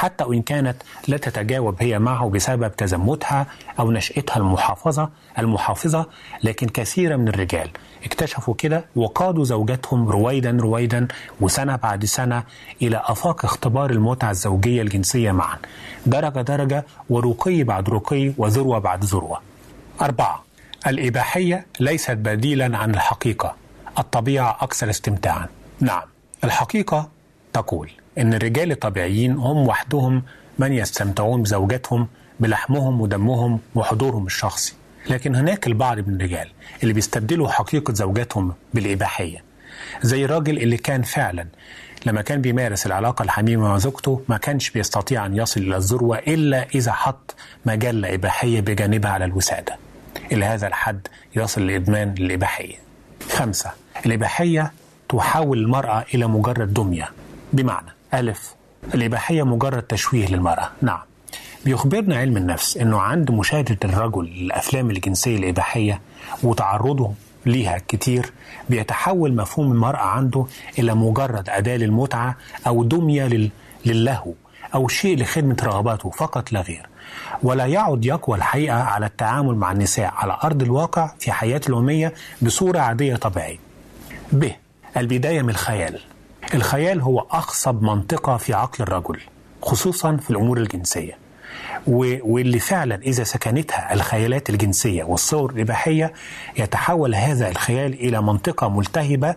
حتى 0.00 0.24
وإن 0.24 0.42
كانت 0.42 0.76
لا 1.08 1.16
تتجاوب 1.16 1.76
هي 1.78 1.98
معه 1.98 2.30
بسبب 2.30 2.76
تزمتها 2.76 3.46
أو 3.78 3.92
نشأتها 3.92 4.36
المحافظة 4.36 5.10
المحافظة 5.38 6.06
لكن 6.44 6.68
كثير 6.68 7.16
من 7.16 7.28
الرجال 7.28 7.70
اكتشفوا 8.04 8.54
كده 8.54 8.84
وقادوا 8.96 9.44
زوجاتهم 9.44 10.08
رويدا 10.08 10.58
رويدا 10.60 11.08
وسنة 11.40 11.76
بعد 11.76 12.04
سنة 12.04 12.42
إلى 12.82 13.02
آفاق 13.04 13.44
اختبار 13.44 13.90
المتعة 13.90 14.30
الزوجية 14.30 14.82
الجنسية 14.82 15.32
معا. 15.32 15.56
درجة 16.06 16.40
درجة 16.42 16.86
ورقي 17.10 17.62
بعد 17.62 17.90
رقي 17.90 18.32
وذروة 18.38 18.78
بعد 18.78 19.04
ذروة. 19.04 19.40
أربعة 20.02 20.44
الإباحية 20.86 21.66
ليست 21.80 22.10
بديلا 22.10 22.78
عن 22.78 22.94
الحقيقة. 22.94 23.56
الطبيعة 23.98 24.58
أكثر 24.60 24.90
استمتاعا. 24.90 25.46
نعم 25.80 26.02
الحقيقة 26.44 27.08
تقول 27.52 27.90
إن 28.18 28.34
الرجال 28.34 28.72
الطبيعيين 28.72 29.32
هم 29.36 29.68
وحدهم 29.68 30.22
من 30.58 30.72
يستمتعون 30.72 31.42
بزوجاتهم 31.42 32.08
بلحمهم 32.40 33.00
ودمهم 33.00 33.60
وحضورهم 33.74 34.26
الشخصي. 34.26 34.74
لكن 35.10 35.34
هناك 35.34 35.66
البعض 35.66 35.98
من 35.98 36.14
الرجال 36.16 36.48
اللي 36.82 36.94
بيستبدلوا 36.94 37.48
حقيقة 37.48 37.94
زوجاتهم 37.94 38.52
بالإباحية 38.74 39.44
زي 40.02 40.24
الراجل 40.24 40.58
اللي 40.58 40.76
كان 40.76 41.02
فعلا 41.02 41.46
لما 42.06 42.22
كان 42.22 42.40
بيمارس 42.40 42.86
العلاقة 42.86 43.22
الحميمة 43.22 43.68
مع 43.68 43.78
زوجته 43.78 44.22
ما 44.28 44.36
كانش 44.36 44.70
بيستطيع 44.70 45.26
أن 45.26 45.36
يصل 45.36 45.60
إلى 45.60 45.76
الذروة 45.76 46.18
إلا 46.18 46.66
إذا 46.74 46.92
حط 46.92 47.34
مجلة 47.66 48.14
إباحية 48.14 48.60
بجانبها 48.60 49.10
على 49.10 49.24
الوسادة. 49.24 49.76
إلى 50.32 50.44
هذا 50.44 50.66
الحد 50.66 51.06
يصل 51.36 51.66
لإدمان 51.66 52.14
الإباحية 52.18 52.74
خمسة 53.30 53.70
الإباحية 54.06 54.72
تحول 55.08 55.58
المرأة 55.58 56.04
إلى 56.14 56.26
مجرد 56.26 56.74
دمية. 56.74 57.08
بمعنى 57.52 57.88
ألف. 58.14 58.54
الإباحية 58.94 59.42
مجرد 59.42 59.82
تشويه 59.82 60.26
للمرأة. 60.26 60.70
نعم. 60.82 60.98
بيخبرنا 61.64 62.16
علم 62.16 62.36
النفس 62.36 62.76
أنه 62.76 63.00
عند 63.00 63.30
مشاهدة 63.30 63.76
الرجل 63.84 64.24
للأفلام 64.24 64.90
الجنسية 64.90 65.36
الإباحية 65.36 66.00
وتعرضه 66.42 67.12
ليها 67.46 67.78
كتير 67.88 68.32
بيتحول 68.68 69.34
مفهوم 69.36 69.72
المرأة 69.72 69.98
عنده 70.06 70.46
إلى 70.78 70.94
مجرد 70.94 71.48
أداة 71.48 71.76
للمتعة 71.76 72.36
أو 72.66 72.84
دمية 72.84 73.24
لل... 73.26 73.50
للهو 73.86 74.32
أو 74.74 74.88
شيء 74.88 75.18
لخدمة 75.18 75.56
رغباته 75.62 76.10
فقط 76.10 76.52
لا 76.52 76.60
غير. 76.60 76.86
ولا 77.42 77.66
يعد 77.66 78.04
يقوى 78.04 78.36
الحقيقة 78.36 78.82
على 78.82 79.06
التعامل 79.06 79.54
مع 79.54 79.72
النساء 79.72 80.12
على 80.16 80.38
أرض 80.44 80.62
الواقع 80.62 81.10
في 81.18 81.32
حياته 81.32 81.68
اليومية 81.68 82.14
بصورة 82.42 82.78
عادية 82.78 83.16
طبيعية. 83.16 83.58
ب. 84.32 84.48
البداية 84.96 85.42
من 85.42 85.50
الخيال. 85.50 86.00
الخيال 86.54 87.00
هو 87.00 87.26
أخصب 87.30 87.82
منطقة 87.82 88.36
في 88.36 88.54
عقل 88.54 88.82
الرجل 88.84 89.20
خصوصا 89.62 90.16
في 90.16 90.30
الأمور 90.30 90.58
الجنسية. 90.58 91.18
واللي 91.86 92.58
فعلا 92.58 92.94
إذا 92.94 93.24
سكنتها 93.24 93.94
الخيالات 93.94 94.50
الجنسية 94.50 95.04
والصور 95.04 95.50
الإباحية 95.50 96.12
يتحول 96.58 97.14
هذا 97.14 97.48
الخيال 97.48 97.92
إلى 97.94 98.22
منطقة 98.22 98.68
ملتهبة 98.68 99.34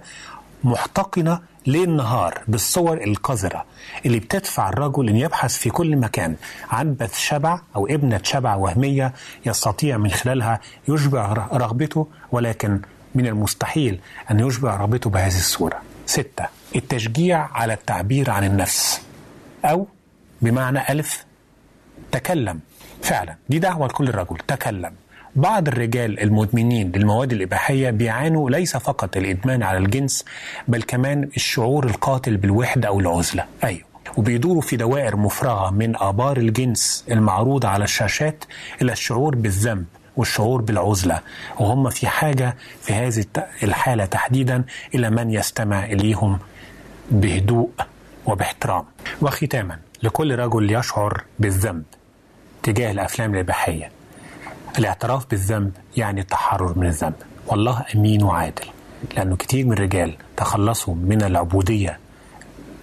محتقنة 0.64 1.40
ليل 1.68 1.96
نهار 1.96 2.42
بالصور 2.48 3.04
القذرة 3.04 3.66
اللي 4.06 4.20
بتدفع 4.20 4.70
الرجل 4.70 5.10
أن 5.10 5.18
يبحث 5.18 5.58
في 5.58 5.70
كل 5.70 5.98
مكان 5.98 6.36
عن 6.72 6.94
بث 6.94 7.18
شبع 7.20 7.60
أو 7.76 7.88
ابنة 7.88 8.20
شبع 8.24 8.56
وهمية 8.56 9.14
يستطيع 9.46 9.98
من 9.98 10.12
خلالها 10.12 10.60
يشبع 10.88 11.34
رغبته 11.34 12.08
ولكن 12.32 12.80
من 13.16 13.28
المستحيل 13.28 14.00
أن 14.32 14.40
يشبع 14.40 14.78
رغبته 14.78 15.10
بهذه 15.10 15.38
الصورة. 15.38 15.82
ستة 16.06 16.63
التشجيع 16.76 17.50
على 17.54 17.74
التعبير 17.74 18.30
عن 18.32 18.44
النفس 18.44 19.02
أو 19.66 19.88
بمعنى 20.42 20.80
ألف 20.90 21.26
تكلم. 22.12 22.60
فعلا 23.02 23.36
دي 23.50 23.60
دعوة 23.60 23.88
لكل 23.88 24.10
رجل 24.16 24.38
تكلم. 24.48 24.92
بعض 25.36 25.68
الرجال 25.68 26.20
المدمنين 26.20 26.92
للمواد 26.96 27.34
الإباحية 27.34 27.90
بيعانوا 27.90 28.50
ليس 28.50 28.78
فقط 28.78 29.18
الإدمان 29.18 29.64
على 29.64 29.78
الجنس 29.78 30.26
بل 30.68 30.84
كمان 30.84 31.30
الشعور 31.36 31.86
القاتل 31.86 32.38
بالوحدة 32.38 32.88
أو 32.88 33.00
العزلة. 33.00 33.46
أيوه. 33.64 33.82
وبيدوروا 34.18 34.62
في 34.62 34.76
دوائر 34.76 35.16
مفرغة 35.16 35.70
من 35.70 35.96
آبار 35.96 36.38
الجنس 36.38 37.06
المعروضة 37.12 37.68
على 37.68 37.84
الشاشات 37.84 38.44
إلى 38.82 38.92
الشعور 38.92 39.36
بالذنب 39.36 39.86
والشعور 40.18 40.62
بالعزلة. 40.62 41.20
وهم 41.60 41.90
في 41.90 42.08
حاجة 42.08 42.56
في 42.82 42.94
هذه 42.94 43.26
الحالة 43.64 44.06
تحديدا 44.06 44.64
إلى 44.96 45.10
من 45.10 45.32
يستمع 45.32 45.86
إليهم. 45.86 46.40
بهدوء 47.14 47.70
وباحترام. 48.26 48.84
وختاما 49.22 49.80
لكل 50.04 50.36
رجل 50.40 50.72
يشعر 50.72 51.24
بالذنب 51.40 51.84
تجاه 52.64 52.92
الأفلام 52.92 53.34
الإباحية. 53.34 53.92
الاعتراف 54.80 55.26
بالذنب 55.30 55.72
يعني 55.98 56.22
التحرر 56.22 56.78
من 56.78 56.88
الذنب. 56.88 57.14
والله 57.48 57.86
أمين 57.96 58.24
وعادل 58.24 58.66
لأنه 59.18 59.36
كتير 59.36 59.66
من 59.66 59.74
الرجال 59.74 60.14
تخلصوا 60.38 60.96
من 60.96 61.24
العبودية 61.24 62.00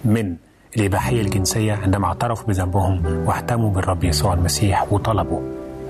من 0.05 0.35
الإباحية 0.77 1.21
الجنسية 1.21 1.73
عندما 1.73 2.07
اعترفوا 2.07 2.47
بذنبهم 2.47 3.05
واهتموا 3.27 3.69
بالرب 3.71 4.03
يسوع 4.03 4.33
المسيح 4.33 4.93
وطلبوا 4.93 5.41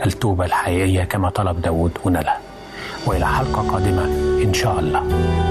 التوبة 0.05 0.45
الحقيقية 0.45 1.03
كما 1.03 1.29
طلب 1.29 1.61
داود 1.61 1.91
ونالها 2.05 2.39
وإلى 3.05 3.27
حلقة 3.27 3.71
قادمة 3.71 4.05
إن 4.43 4.53
شاء 4.53 4.79
الله. 4.79 5.50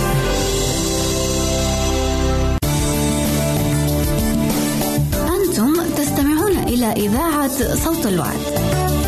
إذاعة 6.97 7.75
صوت 7.75 8.05
الوعد. 8.07 9.00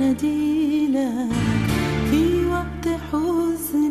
بناديلك 0.00 1.32
في 2.10 2.46
وقت 2.46 3.00
حزني 3.12 3.89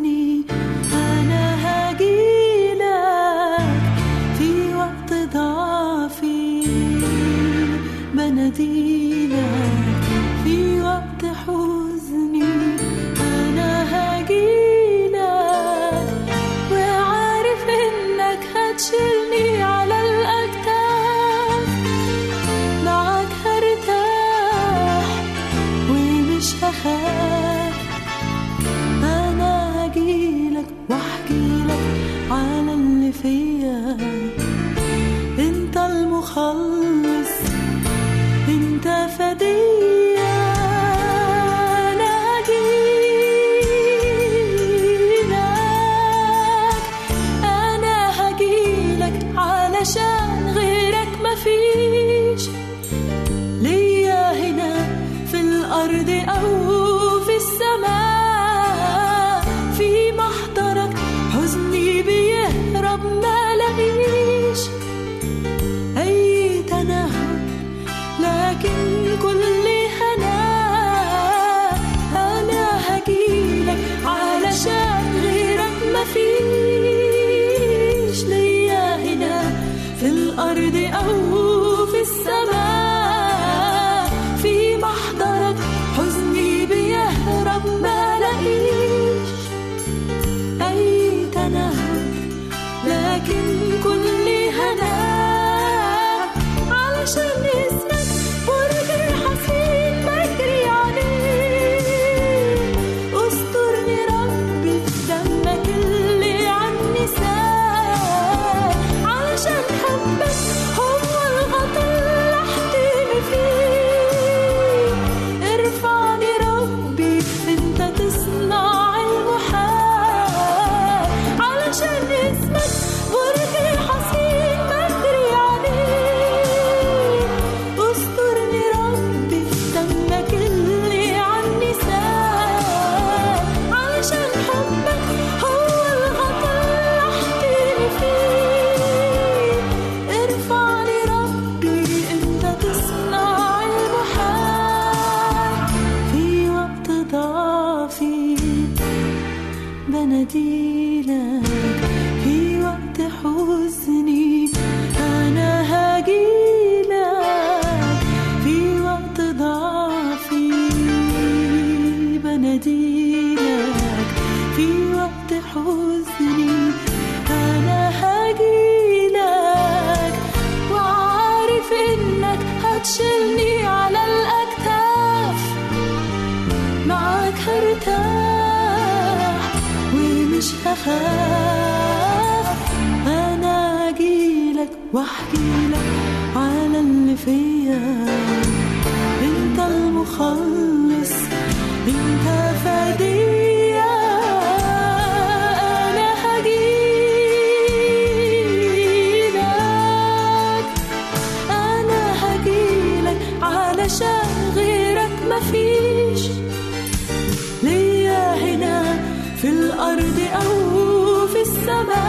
الأرض 209.80 210.20
أو 210.36 211.28
في 211.28 211.42
السماء 211.42 212.09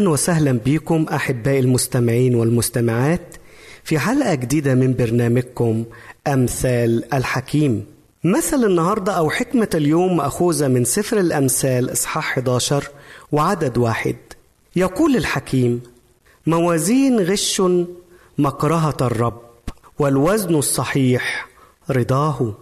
أهلا 0.00 0.10
وسهلا 0.10 0.52
بكم 0.52 1.06
أحبائي 1.12 1.58
المستمعين 1.58 2.34
والمستمعات 2.34 3.36
في 3.84 3.98
حلقة 3.98 4.34
جديدة 4.34 4.74
من 4.74 4.94
برنامجكم 4.94 5.84
أمثال 6.26 7.14
الحكيم. 7.14 7.84
مثل 8.24 8.64
النهاردة 8.64 9.12
أو 9.12 9.30
حكمة 9.30 9.68
اليوم 9.74 10.16
مأخوذة 10.16 10.68
من 10.68 10.84
سفر 10.84 11.20
الأمثال 11.20 11.92
إصحاح 11.92 12.30
11 12.30 12.88
وعدد 13.32 13.78
واحد. 13.78 14.16
يقول 14.76 15.16
الحكيم 15.16 15.80
موازين 16.46 17.20
غش 17.20 17.62
مكرهة 18.38 18.96
الرب 19.00 19.42
والوزن 19.98 20.54
الصحيح 20.54 21.48
رضاه. 21.90 22.54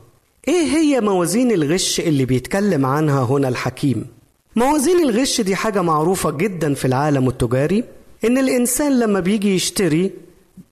إيه 0.49 0.65
هي 0.65 1.01
موازين 1.01 1.51
الغش 1.51 2.01
اللي 2.01 2.25
بيتكلم 2.25 2.87
عنها 2.87 3.25
هنا 3.25 3.49
الحكيم؟ 3.49 4.18
موازين 4.59 4.99
الغش 5.05 5.41
دي 5.41 5.57
حاجة 5.57 5.83
معروفة 5.83 6.31
جدا 6.31 6.75
في 6.75 6.85
العالم 6.85 7.29
التجاري 7.29 7.85
إن 8.25 8.39
الإنسان 8.39 8.99
لما 8.99 9.21
بيجي 9.21 9.55
يشتري 9.55 10.11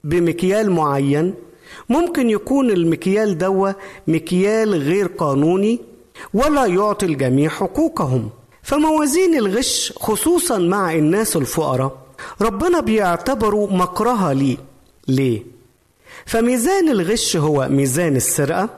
بمكيال 0.05 0.71
معين 0.71 1.35
ممكن 1.89 2.31
يكون 2.31 2.71
المكيال 2.71 3.39
دوا 3.39 3.73
مكيال 4.09 4.75
غير 4.75 5.07
قانوني 5.07 5.81
ولا 6.35 6.67
يعطي 6.67 7.07
الجميع 7.07 7.49
حقوقهم. 7.51 8.31
فموازين 8.63 9.35
الغش 9.39 9.93
خصوصا 9.97 10.59
مع 10.59 10.93
الناس 10.95 11.37
الفقراء 11.37 11.99
ربنا 12.41 12.81
بيعتبره 12.81 13.67
مكرهة 13.75 14.33
ليه؟ 14.33 14.57
ليه؟ 15.09 15.43
فميزان 16.27 16.89
الغش 16.89 17.37
هو 17.37 17.69
ميزان 17.71 18.17
السرقة 18.17 18.69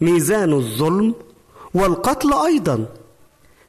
ميزان 0.00 0.52
الظلم 0.52 1.14
والقتل 1.74 2.32
أيضا. 2.32 2.86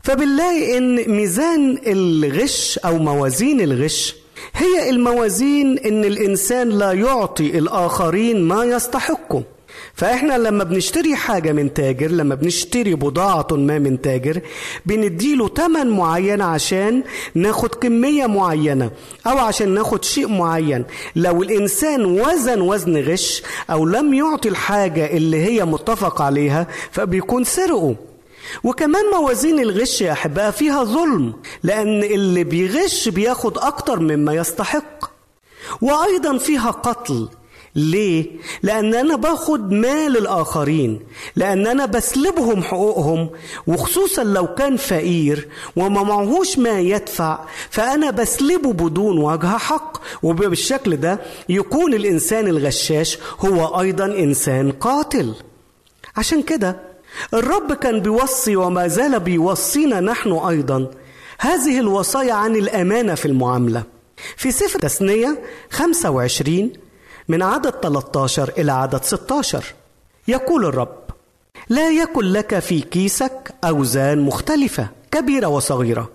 فبنلاقي 0.04 0.78
إن 0.78 0.96
ميزان 1.12 1.80
الغش 1.88 2.80
أو 2.86 2.98
موازين 2.98 3.62
الغش 3.62 4.16
هي 4.56 4.90
الموازين 4.90 5.78
إن 5.80 6.06
الإنسان 6.06 6.70
لا 6.70 6.92
يعطي 6.92 7.58
الآخرين 7.58 8.42
ما 8.44 8.64
يستحقه. 8.64 9.44
فإحنا 9.94 10.38
لما 10.38 10.64
بنشتري 10.64 11.16
حاجة 11.16 11.52
من 11.52 11.74
تاجر 11.74 12.12
لما 12.12 12.36
بنشتري 12.36 12.96
بضاعة 12.96 13.48
ما 13.52 13.80
من 13.80 14.02
تاجر 14.02 14.42
بنديله 14.86 15.48
تمن 15.48 15.90
معين 15.90 16.42
عشان 16.42 17.04
ناخد 17.36 17.76
كمية 17.76 18.26
معينة 18.26 18.92
أو 19.28 19.38
عشان 19.38 19.74
ناخد 19.74 20.04
شيء 20.04 20.28
معين. 20.28 20.86
لو 21.16 21.44
الإنسان 21.44 22.06
وزن 22.06 22.62
وزن 22.62 22.98
غش 22.98 23.44
أو 23.70 23.86
لم 23.86 24.14
يعطي 24.14 24.50
الحاجة 24.50 25.18
اللي 25.18 25.38
هي 25.38 25.66
متفق 25.66 26.22
عليها 26.22 26.68
فبيكون 26.92 27.44
سرقه. 27.44 27.96
وكمان 28.64 29.04
موازين 29.16 29.60
الغش 29.60 30.02
يا 30.02 30.12
أحباء 30.12 30.52
فيها 30.52 30.84
ظلم 30.84 31.34
لأن 31.64 32.04
اللي 32.04 32.44
بيغش 32.44 33.10
بياخد 33.10 33.58
أكتر 33.58 34.00
مما 34.00 34.34
يستحق. 34.34 35.06
وأيضا 35.82 36.38
فيها 36.38 36.72
قتل. 36.72 37.28
ليه؟ 37.76 38.26
لأن 38.64 38.94
أنا 38.96 39.16
باخد 39.16 39.72
مال 39.72 40.18
الآخرين 40.18 41.00
لأن 41.36 41.68
أنا 41.68 41.86
بسلبهم 41.86 42.64
حقوقهم 42.64 43.30
وخصوصا 43.68 44.24
لو 44.24 44.48
كان 44.48 44.78
فقير 44.78 45.48
وما 45.76 46.04
معهوش 46.04 46.58
ما 46.60 46.80
يدفع 46.80 47.40
فأنا 47.70 48.12
بسلبه 48.12 48.74
بدون 48.74 49.18
وجه 49.18 49.58
حق. 49.58 49.98
وبالشكل 50.24 50.98
ده 50.98 51.20
يكون 51.50 51.94
الإنسان 51.94 52.48
الغشاش 52.48 53.18
هو 53.40 53.82
أيضا 53.82 54.06
إنسان 54.06 54.72
قاتل. 54.72 55.34
عشان 56.18 56.42
كده 56.42 56.87
الرب 57.34 57.74
كان 57.74 58.00
بيوصي 58.00 58.56
وما 58.56 58.88
زال 58.88 59.20
بيوصينا 59.20 60.00
نحن 60.00 60.32
أيضا. 60.32 60.92
هذه 61.40 61.80
الوصايا 61.80 62.34
عن 62.34 62.56
الأمانة 62.56 63.16
في 63.16 63.26
المعاملة. 63.26 63.84
في 64.38 64.52
سفر 64.52 64.80
تثنية 64.80 65.40
25 65.72 66.72
من 67.28 67.44
عدد 67.44 67.70
13 67.70 68.52
إلى 68.58 68.72
عدد 68.72 69.04
16 69.04 69.64
يقول 70.28 70.66
الرب 70.66 70.98
لا 71.70 71.90
يكن 71.90 72.26
لك 72.26 72.60
في 72.60 72.82
كيسك 72.82 73.54
أوزان 73.64 74.20
مختلفة 74.22 74.88
كبيرة 75.12 75.48
وصغيرة. 75.48 76.10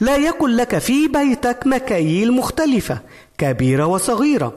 لا 0.00 0.16
يكن 0.16 0.48
لك 0.56 0.78
في 0.78 1.08
بيتك 1.08 1.66
مكاييل 1.66 2.32
مختلفة 2.32 2.98
كبيرة 3.38 3.86
وصغيرة. 3.86 4.52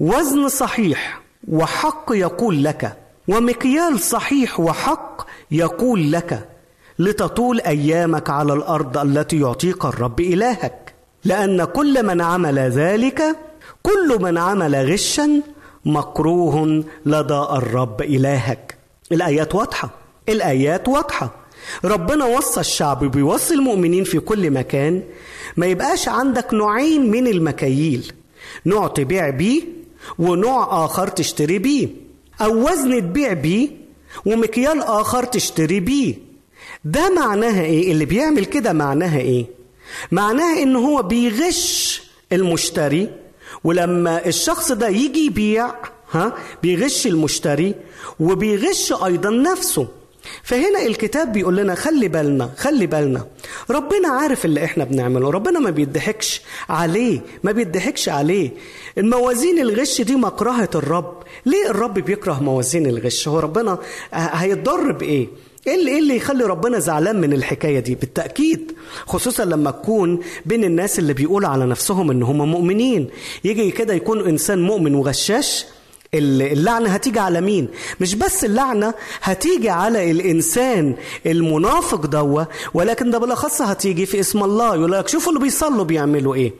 وزن 0.00 0.48
صحيح 0.48 1.20
وحق 1.48 2.04
يقول 2.10 2.64
لك 2.64 3.03
ومكيال 3.28 4.00
صحيح 4.00 4.60
وحق 4.60 5.26
يقول 5.50 6.12
لك 6.12 6.48
لتطول 6.98 7.60
أيامك 7.60 8.30
على 8.30 8.52
الأرض 8.52 8.98
التي 8.98 9.40
يعطيك 9.40 9.84
الرب 9.84 10.20
إلهك. 10.20 10.94
لأن 11.24 11.64
كل 11.64 12.06
من 12.06 12.20
عمل 12.20 12.58
ذلك 12.58 13.22
كل 13.82 14.18
من 14.20 14.38
عمل 14.38 14.92
غشا 14.92 15.42
مكروه 15.84 16.84
لدى 17.06 17.34
الرب 17.34 18.02
إلهك. 18.02 18.76
الآيات 19.12 19.54
واضحة 19.54 19.90
الآيات 20.28 20.88
واضحة. 20.88 21.30
ربنا 21.84 22.24
وصى 22.24 22.60
الشعب 22.60 23.04
بيوصي 23.04 23.54
المؤمنين 23.54 24.04
في 24.04 24.20
كل 24.20 24.50
مكان. 24.50 25.02
ما 25.56 25.66
يبقاش 25.66 26.08
عندك 26.08 26.54
نوعين 26.54 27.10
من 27.10 27.26
المكاييل 27.26 28.12
نوع 28.66 28.86
تبيع 28.88 29.30
بيه 29.30 29.62
ونوع 30.18 30.84
آخر 30.84 31.08
تشتري 31.08 31.58
بيه. 31.58 32.03
أو 32.40 32.70
وزن 32.70 33.00
تبيع 33.00 33.32
بيه 33.32 33.68
ومكيال 34.26 34.80
آخر 34.82 35.24
تشتري 35.24 35.80
بيه. 35.80 36.14
ده 36.84 37.14
معناها 37.14 37.62
إيه؟ 37.64 37.92
اللي 37.92 38.04
بيعمل 38.04 38.44
كده 38.44 38.72
معناها 38.72 39.18
إيه؟ 39.18 39.46
معناها 40.12 40.62
إن 40.62 40.76
هو 40.76 41.02
بيغش 41.02 42.02
المشتري 42.32 43.08
ولما 43.64 44.26
الشخص 44.26 44.72
ده 44.72 44.88
يجي 44.88 45.26
يبيع 45.26 45.74
ها 46.12 46.34
بيغش 46.62 47.06
المشتري 47.06 47.74
وبيغش 48.20 48.92
أيضا 48.92 49.30
نفسه. 49.30 49.88
فهنا 50.42 50.82
الكتاب 50.86 51.32
بيقول 51.32 51.56
لنا 51.56 51.74
خلي 51.74 52.08
بالنا 52.08 52.50
خلي 52.56 52.86
بالنا. 52.86 53.26
ربنا 53.70 54.08
عارف 54.08 54.44
اللي 54.44 54.64
إحنا 54.64 54.84
بنعمله 54.84 55.30
ربنا 55.30 55.58
ما 55.58 55.70
بيضحكش 55.70 56.42
عليه 56.68 57.20
ما 57.42 57.52
بيضحكش 57.52 58.08
عليه. 58.08 58.50
الموازين 58.98 59.58
الغش 59.58 60.00
دي 60.00 60.16
مكرهة 60.16 60.70
الرب. 60.74 61.22
ليه 61.46 61.70
الرب 61.70 61.94
بيكره 61.94 62.42
موازين 62.42 62.86
الغش؟ 62.86 63.28
هو 63.28 63.38
ربنا 63.38 63.78
هيتضر 64.12 64.92
بإيه؟ 64.92 65.28
إيه 65.66 65.74
اللي, 65.74 65.90
إيه 65.90 65.98
اللي 65.98 66.16
يخلي 66.16 66.44
ربنا 66.44 66.78
زعلان 66.78 67.20
من 67.20 67.32
الحكاية 67.32 67.78
دي؟ 67.80 67.94
بالتأكيد 67.94 68.72
خصوصا 69.06 69.44
لما 69.44 69.70
تكون 69.70 70.20
بين 70.46 70.64
الناس 70.64 70.98
اللي 70.98 71.12
بيقولوا 71.12 71.48
على 71.48 71.66
نفسهم 71.66 72.10
إن 72.10 72.22
هم 72.22 72.50
مؤمنين. 72.50 73.08
يجي 73.44 73.70
كده 73.70 73.94
يكون 73.94 74.28
إنسان 74.28 74.62
مؤمن 74.62 74.94
وغشاش 74.94 75.64
اللعنة 76.14 76.88
هتيجي 76.90 77.18
على 77.18 77.40
مين؟ 77.40 77.68
مش 78.00 78.14
بس 78.14 78.44
اللعنة 78.44 78.94
هتيجي 79.22 79.70
على 79.70 80.10
الإنسان 80.10 80.94
المنافق 81.26 82.06
دوا 82.06 82.44
ولكن 82.74 83.10
ده 83.10 83.18
بالأخص 83.18 83.62
هتيجي 83.62 84.06
في 84.06 84.20
اسم 84.20 84.42
الله 84.44 84.74
يقول 84.76 84.92
لك 84.92 85.08
شوفوا 85.08 85.32
اللي 85.32 85.44
بيصلوا 85.44 85.84
بيعملوا 85.84 86.34
إيه 86.34 86.52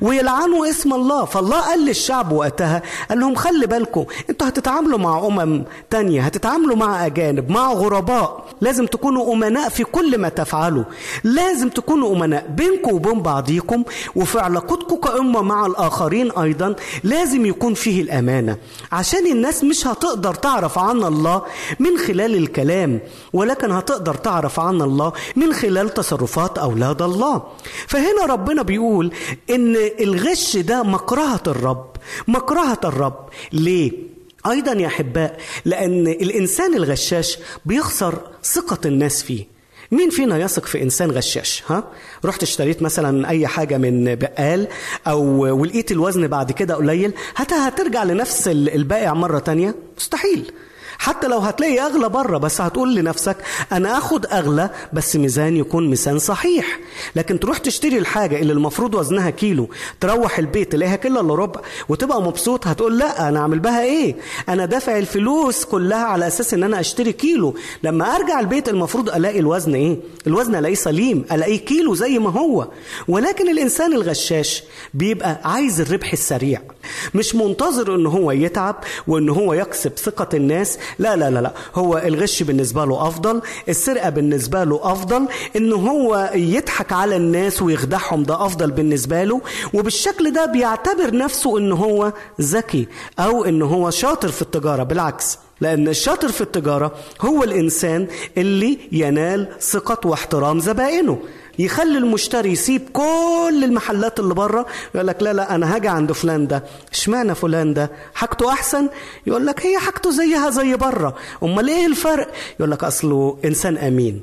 ويلعنوا 0.00 0.70
اسم 0.70 0.94
الله. 0.94 1.24
فالله 1.24 1.60
قال 1.60 1.84
للشعب 1.84 2.32
وقتها 2.32 2.82
قال 3.08 3.20
لهم 3.20 3.34
خلي 3.34 3.66
بالكم 3.66 4.04
أنتوا 4.30 4.48
هتتعاملوا 4.48 4.98
مع 4.98 5.26
أمم 5.26 5.64
تانية 5.90 6.22
هتتعاملوا 6.22 6.76
مع 6.76 7.06
أجانب 7.06 7.50
مع 7.50 7.72
غرباء. 7.72 8.44
لازم 8.60 8.86
تكونوا 8.86 9.34
أمناء 9.34 9.68
في 9.68 9.84
كل 9.84 10.18
ما 10.18 10.28
تفعلوا. 10.28 10.84
لازم 11.24 11.68
تكونوا 11.68 12.16
أمناء 12.16 12.46
بينكم 12.48 12.94
وبين 12.94 13.22
بعضيكم 13.22 13.84
وفي 14.16 14.38
علاقتكم 14.38 14.96
كأمة 14.96 15.42
مع 15.42 15.66
الآخرين 15.66 16.30
أيضا 16.32 16.74
لازم 17.04 17.46
يكون 17.46 17.74
فيه 17.74 18.02
الأمانة. 18.02 18.56
عشان 18.92 19.26
الناس 19.26 19.64
مش 19.64 19.86
هتقدر 19.86 20.34
تعرف 20.34 20.78
عن 20.78 21.04
الله 21.04 21.42
من 21.78 21.98
خلال 21.98 22.34
الكلام 22.36 23.00
ولكن 23.32 23.72
هتقدر 23.72 24.14
تعرف 24.14 24.60
عن 24.60 24.82
الله 24.82 25.12
من 25.36 25.52
خلال 25.52 25.94
تصرفات 25.94 26.58
أولاد 26.58 27.02
الله. 27.02 27.42
فهنا 27.86 28.26
ربنا 28.28 28.62
بيقول 28.62 29.12
إن 29.50 29.67
الغش 29.76 30.56
ده 30.56 30.82
مكرهة 30.82 31.42
الرب 31.46 31.90
مكرهة 32.28 32.80
الرب. 32.84 33.28
ليه؟ 33.52 33.92
أيضا 34.50 34.72
يا 34.72 34.86
أحباء 34.86 35.38
لأن 35.64 36.06
الإنسان 36.08 36.74
الغشاش 36.74 37.38
بيخسر 37.66 38.18
ثقة 38.44 38.78
الناس 38.84 39.22
فيه. 39.22 39.58
مين 39.90 40.10
فينا 40.10 40.38
يثق 40.38 40.64
في 40.66 40.82
إنسان 40.82 41.10
غشاش؟ 41.10 41.62
ها؟ 41.68 41.84
رحت 42.24 42.42
اشتريت 42.42 42.82
مثلا 42.82 43.28
أي 43.28 43.46
حاجة 43.46 43.78
من 43.78 44.14
بقال 44.14 44.68
أو 45.06 45.22
ولقيت 45.60 45.92
الوزن 45.92 46.26
بعد 46.26 46.52
كده 46.52 46.74
قليل 46.74 47.12
هترجع 47.36 48.02
لنفس 48.04 48.48
البائع 48.48 49.14
مرة 49.14 49.38
تانية؟ 49.38 49.74
مستحيل. 49.98 50.52
حتى 50.98 51.26
لو 51.28 51.38
هتلاقي 51.38 51.80
أغلى 51.80 52.08
بره 52.08 52.38
بس 52.38 52.60
هتقول 52.60 52.94
لنفسك 52.94 53.36
أنا 53.72 53.98
آخد 53.98 54.26
أغلى 54.26 54.70
بس 54.92 55.16
ميزان 55.16 55.56
يكون 55.56 55.90
ميزان 55.90 56.18
صحيح. 56.18 56.78
لكن 57.16 57.40
تروح 57.40 57.58
تشتري 57.58 57.98
الحاجة 57.98 58.40
اللي 58.40 58.52
المفروض 58.52 58.94
وزنها 58.94 59.30
كيلو 59.30 59.68
تروح 60.00 60.38
البيت 60.38 60.72
تلاقيها 60.72 60.96
كيلو 60.96 61.20
إلا 61.20 61.34
ربع 61.34 61.60
وتبقى 61.88 62.22
مبسوط 62.22 62.66
هتقول 62.66 62.98
لا 62.98 63.28
أنا 63.28 63.38
أعمل 63.40 63.58
بها 63.58 63.82
إيه؟ 63.82 64.16
أنا 64.48 64.64
دافع 64.66 64.98
الفلوس 64.98 65.64
كلها 65.64 66.04
على 66.04 66.26
أساس 66.26 66.54
إن 66.54 66.62
أنا 66.62 66.80
أشتري 66.80 67.12
كيلو. 67.12 67.54
لما 67.82 68.16
أرجع 68.16 68.40
البيت 68.40 68.68
المفروض 68.68 69.10
ألاقي 69.10 69.38
الوزن 69.38 69.74
إيه؟ 69.74 69.96
الوزن 70.26 70.54
ألاقيه 70.54 70.74
سليم 70.74 71.24
ألاقيه 71.32 71.58
كيلو 71.58 71.94
زي 71.94 72.18
ما 72.18 72.30
هو. 72.30 72.68
ولكن 73.08 73.48
الإنسان 73.48 73.92
الغشاش 73.92 74.62
بيبقى 74.94 75.40
عايز 75.44 75.80
الربح 75.80 76.12
السريع. 76.12 76.60
مش 77.14 77.34
منتظر 77.34 77.94
إن 77.94 78.06
هو 78.06 78.30
يتعب 78.32 78.76
وإن 79.06 79.28
هو 79.28 79.54
يكسب 79.54 79.92
ثقة 79.98 80.28
الناس 80.36 80.78
لا 80.98 81.16
لا 81.16 81.30
لا 81.30 81.40
لا. 81.40 81.52
هو 81.74 81.98
الغش 81.98 82.42
بالنسبة 82.42 82.84
له 82.84 83.08
أفضل 83.08 83.42
السرقة 83.68 84.10
بالنسبة 84.10 84.64
له 84.64 84.80
أفضل 84.92 85.28
إن 85.56 85.72
هو 85.72 86.30
يضحك 86.34 86.92
على 86.92 87.16
الناس 87.16 87.62
ويخدعهم 87.62 88.22
ده 88.22 88.46
أفضل 88.46 88.70
بالنسبة 88.70 89.24
له. 89.24 89.40
وبالشكل 89.74 90.32
ده 90.32 90.46
بيعتبر 90.46 91.16
نفسه 91.16 91.58
إن 91.58 91.72
هو 91.72 92.12
ذكي 92.40 92.88
أو 93.18 93.44
إن 93.44 93.62
هو 93.62 93.90
شاطر 93.90 94.28
في 94.28 94.42
التجارة. 94.42 94.82
بالعكس 94.82 95.38
لأن 95.60 95.88
الشاطر 95.88 96.28
في 96.28 96.40
التجارة 96.40 96.92
هو 97.20 97.44
الإنسان 97.44 98.06
اللي 98.36 98.78
ينال 98.92 99.48
ثقة 99.60 100.08
واحترام 100.08 100.60
زبائنه. 100.60 101.18
يخلي 101.58 101.98
المشتري 101.98 102.52
يسيب 102.52 102.88
كل 102.92 103.60
المحلات 103.64 104.20
اللي 104.20 104.34
بره 104.34 104.66
يقول 104.94 105.06
لك 105.06 105.22
لا 105.22 105.32
لا 105.32 105.54
أنا 105.54 105.74
هاجي 105.76 105.88
عند 105.88 106.12
فلان 106.12 106.46
ده. 106.46 106.64
إشمعنى 106.92 107.34
فلان 107.34 107.74
ده؟ 107.74 107.90
حاجته 108.14 108.52
أحسن؟ 108.52 108.88
يقول 109.26 109.46
لك 109.46 109.66
هي 109.66 109.78
حاجته 109.78 110.10
زيها 110.10 110.50
زي 110.50 110.76
بره. 110.76 111.16
أمال 111.42 111.68
إيه 111.68 111.86
الفرق؟ 111.86 112.30
يقول 112.60 112.70
لك 112.70 112.84
أصله 112.84 113.38
إنسان 113.44 113.78
أمين. 113.78 114.22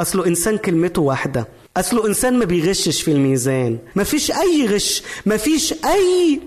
أصله 0.00 0.26
إنسان 0.26 0.56
كلمته 0.58 1.02
واحدة. 1.02 1.48
أصله 1.76 2.06
إنسان 2.06 2.38
ما 2.38 2.44
بيغشش 2.44 3.02
في 3.02 3.10
الميزان. 3.12 3.78
ما 3.94 4.04
فيش 4.04 4.30
أي 4.30 4.66
غش 4.66 5.02
ما 5.26 5.36
فيش 5.36 5.72
أي 5.84 6.40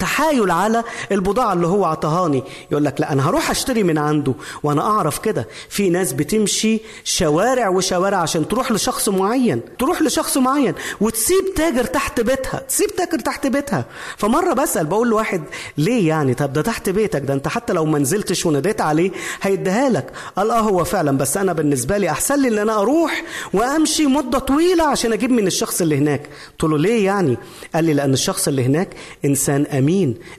تحايل 0.00 0.50
على 0.50 0.84
البضاعة 1.12 1.52
اللي 1.52 1.66
هو 1.66 1.84
عطهاني 1.84 2.42
يقول 2.70 2.84
لك 2.84 3.00
لا 3.00 3.12
أنا 3.12 3.28
هروح 3.28 3.50
أشتري 3.50 3.82
من 3.82 3.98
عنده 3.98 4.34
وأنا 4.62 4.82
أعرف 4.82 5.18
كده. 5.18 5.48
في 5.68 5.90
ناس 5.90 6.12
بتمشي 6.12 6.80
شوارع 7.04 7.68
وشوارع 7.68 8.18
عشان 8.18 8.48
تروح 8.48 8.72
لشخص 8.72 9.08
معين 9.08 9.60
تروح 9.78 10.02
لشخص 10.02 10.36
معين 10.36 10.74
وتسيب 11.00 11.54
تاجر 11.56 11.84
تحت 11.84 12.20
بيتها 12.20 12.58
تسيب 12.68 12.90
تاجر 12.96 13.18
تحت 13.18 13.46
بيتها. 13.46 13.84
فمرة 14.16 14.52
بسأل 14.52 14.86
بقول 14.86 15.08
لواحد 15.08 15.42
ليه 15.78 16.08
يعني؟ 16.08 16.34
طب 16.34 16.52
ده 16.52 16.62
تحت 16.62 16.88
بيتك 16.88 17.20
ده 17.22 17.34
أنت 17.34 17.48
حتى 17.48 17.72
لو 17.72 17.84
ما 17.84 17.98
نزلتش 17.98 18.46
وناديت 18.46 18.80
عليه 18.80 19.10
هيديها 19.42 19.88
لك. 19.88 20.12
قال 20.36 20.50
آه 20.50 20.60
هو 20.60 20.84
فعلا 20.84 21.18
بس 21.18 21.36
أنا 21.36 21.52
بالنسبة 21.52 21.98
لي 21.98 22.10
أحسن 22.10 22.42
لي 22.42 22.48
إن 22.48 22.58
أنا 22.58 22.80
أروح 22.80 23.22
وأمشي 23.52 24.06
مدة 24.06 24.38
طويلة 24.38 24.84
عشان 24.84 25.12
أجيب 25.12 25.30
من 25.30 25.46
الشخص 25.46 25.80
اللي 25.80 25.96
هناك. 25.98 26.28
قلت 26.50 26.70
له 26.70 26.78
ليه 26.78 27.04
يعني؟ 27.06 27.36
قال 27.74 27.84
لي 27.84 27.94
لأن 27.94 28.12
الشخص 28.12 28.48
اللي 28.48 28.64
هناك 28.64 28.88
إنسان 29.24 29.66
أمين. 29.66 29.89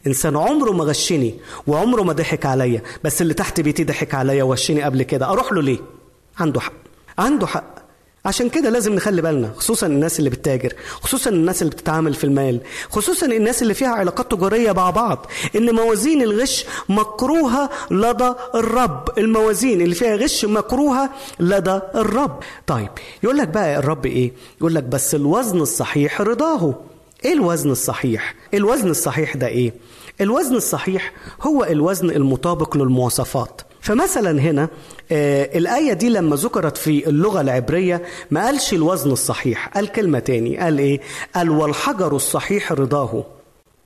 إنسان 0.08 0.36
عمره 0.38 0.72
ما 0.72 0.84
غشني 0.84 1.36
وعمره 1.68 2.02
ما 2.02 2.14
ضحك 2.14 2.46
عليا 2.46 2.82
بس 3.04 3.22
اللي 3.22 3.34
تحت 3.34 3.62
بيتي 3.62 3.84
ضحك 3.84 4.14
عليا 4.16 4.44
وغشني 4.44 4.82
قبل 4.82 5.04
كده 5.04 5.30
أروح 5.30 5.54
له 5.54 5.62
ليه؟ 5.62 5.80
عنده 6.40 6.60
حق 6.60 6.74
عنده 7.18 7.48
حق. 7.48 7.82
عشان 8.26 8.50
كده 8.50 8.70
لازم 8.70 8.94
نخلي 8.94 9.22
بالنا 9.22 9.52
خصوصا 9.58 9.88
الناس 9.88 10.20
اللي 10.20 10.30
بتتاجر 10.30 10.74
خصوصا 11.02 11.30
الناس 11.30 11.62
اللي 11.62 11.72
بتتعامل 11.72 12.14
في 12.14 12.24
المال 12.24 12.60
خصوصا 12.90 13.26
الناس 13.26 13.62
اللي 13.62 13.74
فيها 13.74 13.88
علاقات 13.90 14.32
تجارية 14.32 14.72
مع 14.72 14.90
بعض 14.90 15.26
إن 15.56 15.76
موازين 15.76 16.22
الغش 16.22 16.66
مكروهة 16.90 17.70
لدى 17.92 18.34
الرب 18.56 19.10
الموازين 19.18 19.82
اللي 19.82 19.96
فيها 19.96 20.16
غش 20.16 20.46
مكروهة 20.46 21.10
لدى 21.40 21.80
الرب. 21.96 22.40
طيب 22.68 22.90
يقول 23.24 23.38
لك 23.38 23.48
بقى 23.48 23.78
الرب 23.80 24.06
إيه؟ 24.06 24.32
يقول 24.60 24.76
لك 24.76 24.84
بس 24.84 25.16
الوزن 25.16 25.62
الصحيح 25.62 26.22
رضاه. 26.22 26.74
إيه 27.26 27.34
الوزن 27.34 27.72
الصحيح. 27.72 28.36
الوزن 28.54 28.90
الصحيح 28.90 29.38
ده 29.38 29.48
إيه؟ 29.48 29.74
الوزن 30.22 30.56
الصحيح 30.56 31.14
هو 31.42 31.64
الوزن 31.64 32.10
المطابق 32.10 32.78
للمواصفات. 32.78 33.62
فمثلا 33.82 34.42
هنا 34.42 34.68
آه 35.12 35.58
الآية 35.58 35.94
دي 35.94 36.10
لما 36.10 36.36
ذكرت 36.36 36.78
في 36.78 37.08
اللغة 37.10 37.42
العبرية 37.42 38.02
ما 38.32 38.46
قالش 38.46 38.74
الوزن 38.74 39.12
الصحيح 39.12 39.68
قال 39.68 39.88
كلمة 39.88 40.20
تاني 40.20 40.58
قال 40.58 40.80
إيه؟ 40.80 41.00
قال 41.36 41.50
والحجر 41.50 42.16
الصحيح 42.16 42.72
رضاه. 42.72 43.26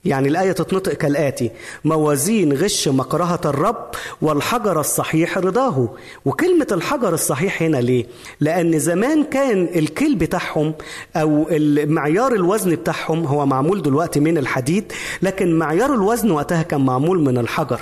يعني 0.05 0.27
الآية 0.27 0.51
تتنطق 0.51 0.93
كالآتي. 0.93 1.51
موازين 1.85 2.53
غش 2.53 2.87
مكرهة 2.87 3.41
الرب 3.45 3.89
والحجر 4.21 4.79
الصحيح 4.79 5.37
رضاه. 5.37 5.89
وكلمة 6.25 6.67
الحجر 6.71 7.13
الصحيح 7.13 7.63
هنا 7.63 7.77
ليه؟ 7.77 8.05
لأن 8.39 8.79
زمان 8.79 9.23
كان 9.23 9.69
الكيل 9.75 10.15
بتاعهم 10.15 10.73
أو 11.15 11.47
معيار 11.85 12.33
الوزن 12.33 12.75
بتاعهم 12.75 13.25
هو 13.25 13.45
معمول 13.45 13.81
دلوقتي 13.81 14.19
من 14.19 14.37
الحديد 14.37 14.91
لكن 15.21 15.57
معيار 15.57 15.93
الوزن 15.93 16.31
وقتها 16.31 16.61
كان 16.61 16.85
معمول 16.85 17.19
من 17.19 17.37
الحجر. 17.37 17.79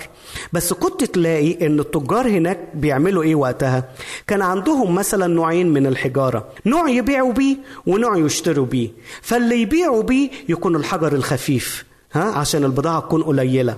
بس 0.54 0.74
كنت 0.74 1.04
تلاقي 1.04 1.68
إن 1.68 1.80
التجار 1.80 2.28
هناك 2.28 2.60
بيعملوا 2.74 3.24
إيه 3.24 3.36
وقتها؟ 3.36 3.90
كان 4.28 4.42
عندهم 4.42 4.96
مثلا 4.96 5.28
نوعين 5.28 5.74
من 5.74 5.88
الحجارة. 5.88 6.48
نوع 6.66 6.90
يبيعوا 6.90 7.34
بيه 7.34 7.58
ونوع 7.88 8.18
يشتروا 8.18 8.66
بيه. 8.66 8.90
فاللي 9.22 9.62
يبيعوا 9.62 10.04
بيه 10.04 10.30
يكون 10.50 10.76
الحجر 10.76 11.14
الخفيف. 11.14 11.86
ها؟ 12.14 12.24
عشان 12.24 12.64
البضاعة 12.64 13.00
تكون 13.00 13.24
قليلة. 13.24 13.78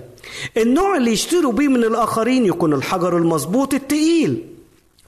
النوع 0.56 0.96
اللي 0.96 1.12
يشتروا 1.12 1.52
بيه 1.52 1.68
من 1.68 1.84
الآخرين 1.84 2.46
يكون 2.46 2.72
الحجر 2.74 3.16
المظبوط 3.16 3.74
التقيل. 3.74 4.44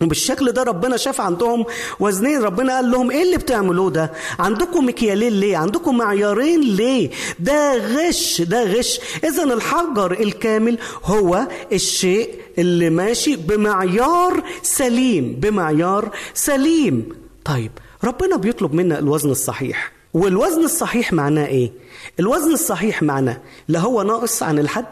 وبالشكل 0.02 0.52
ده 0.52 0.62
ربنا 0.62 0.96
شاف 0.96 1.20
عندهم 1.20 1.64
وزنين. 2.00 2.42
ربنا 2.42 2.76
قال 2.76 2.90
لهم 2.90 3.10
إيه 3.10 3.22
اللي 3.22 3.36
بتعملوه 3.36 3.90
ده؟ 3.90 4.12
عندكم 4.38 4.88
مكيالين 4.88 5.32
ليه؟ 5.32 5.56
عندكم 5.56 5.96
معيارين 5.96 6.60
ليه؟ 6.60 7.10
ده 7.40 7.76
غش 7.76 8.42
ده 8.42 8.64
غش. 8.64 9.00
اذا 9.24 9.44
الحجر 9.44 10.12
الكامل 10.12 10.78
هو 11.04 11.48
الشيء 11.72 12.34
اللي 12.58 12.90
ماشي 12.90 13.36
بمعيار 13.36 14.42
سليم 14.62 15.36
بمعيار 15.40 16.10
سليم. 16.34 17.08
طيب 17.44 17.70
ربنا 18.04 18.36
بيطلب 18.36 18.74
منا 18.74 18.98
الوزن 18.98 19.30
الصحيح. 19.30 19.97
والوزن 20.14 20.64
الصحيح 20.64 21.12
معناه 21.12 21.46
إيه؟ 21.46 21.72
الوزن 22.20 22.52
الصحيح 22.52 23.02
معناه 23.02 23.40
لا 23.68 23.80
هو 23.80 24.02
ناقص 24.02 24.42
عن 24.42 24.58
الحد 24.58 24.84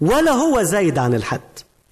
ولا 0.00 0.32
هو 0.32 0.62
زايد 0.62 0.98
عن 0.98 1.14
الحد. 1.14 1.40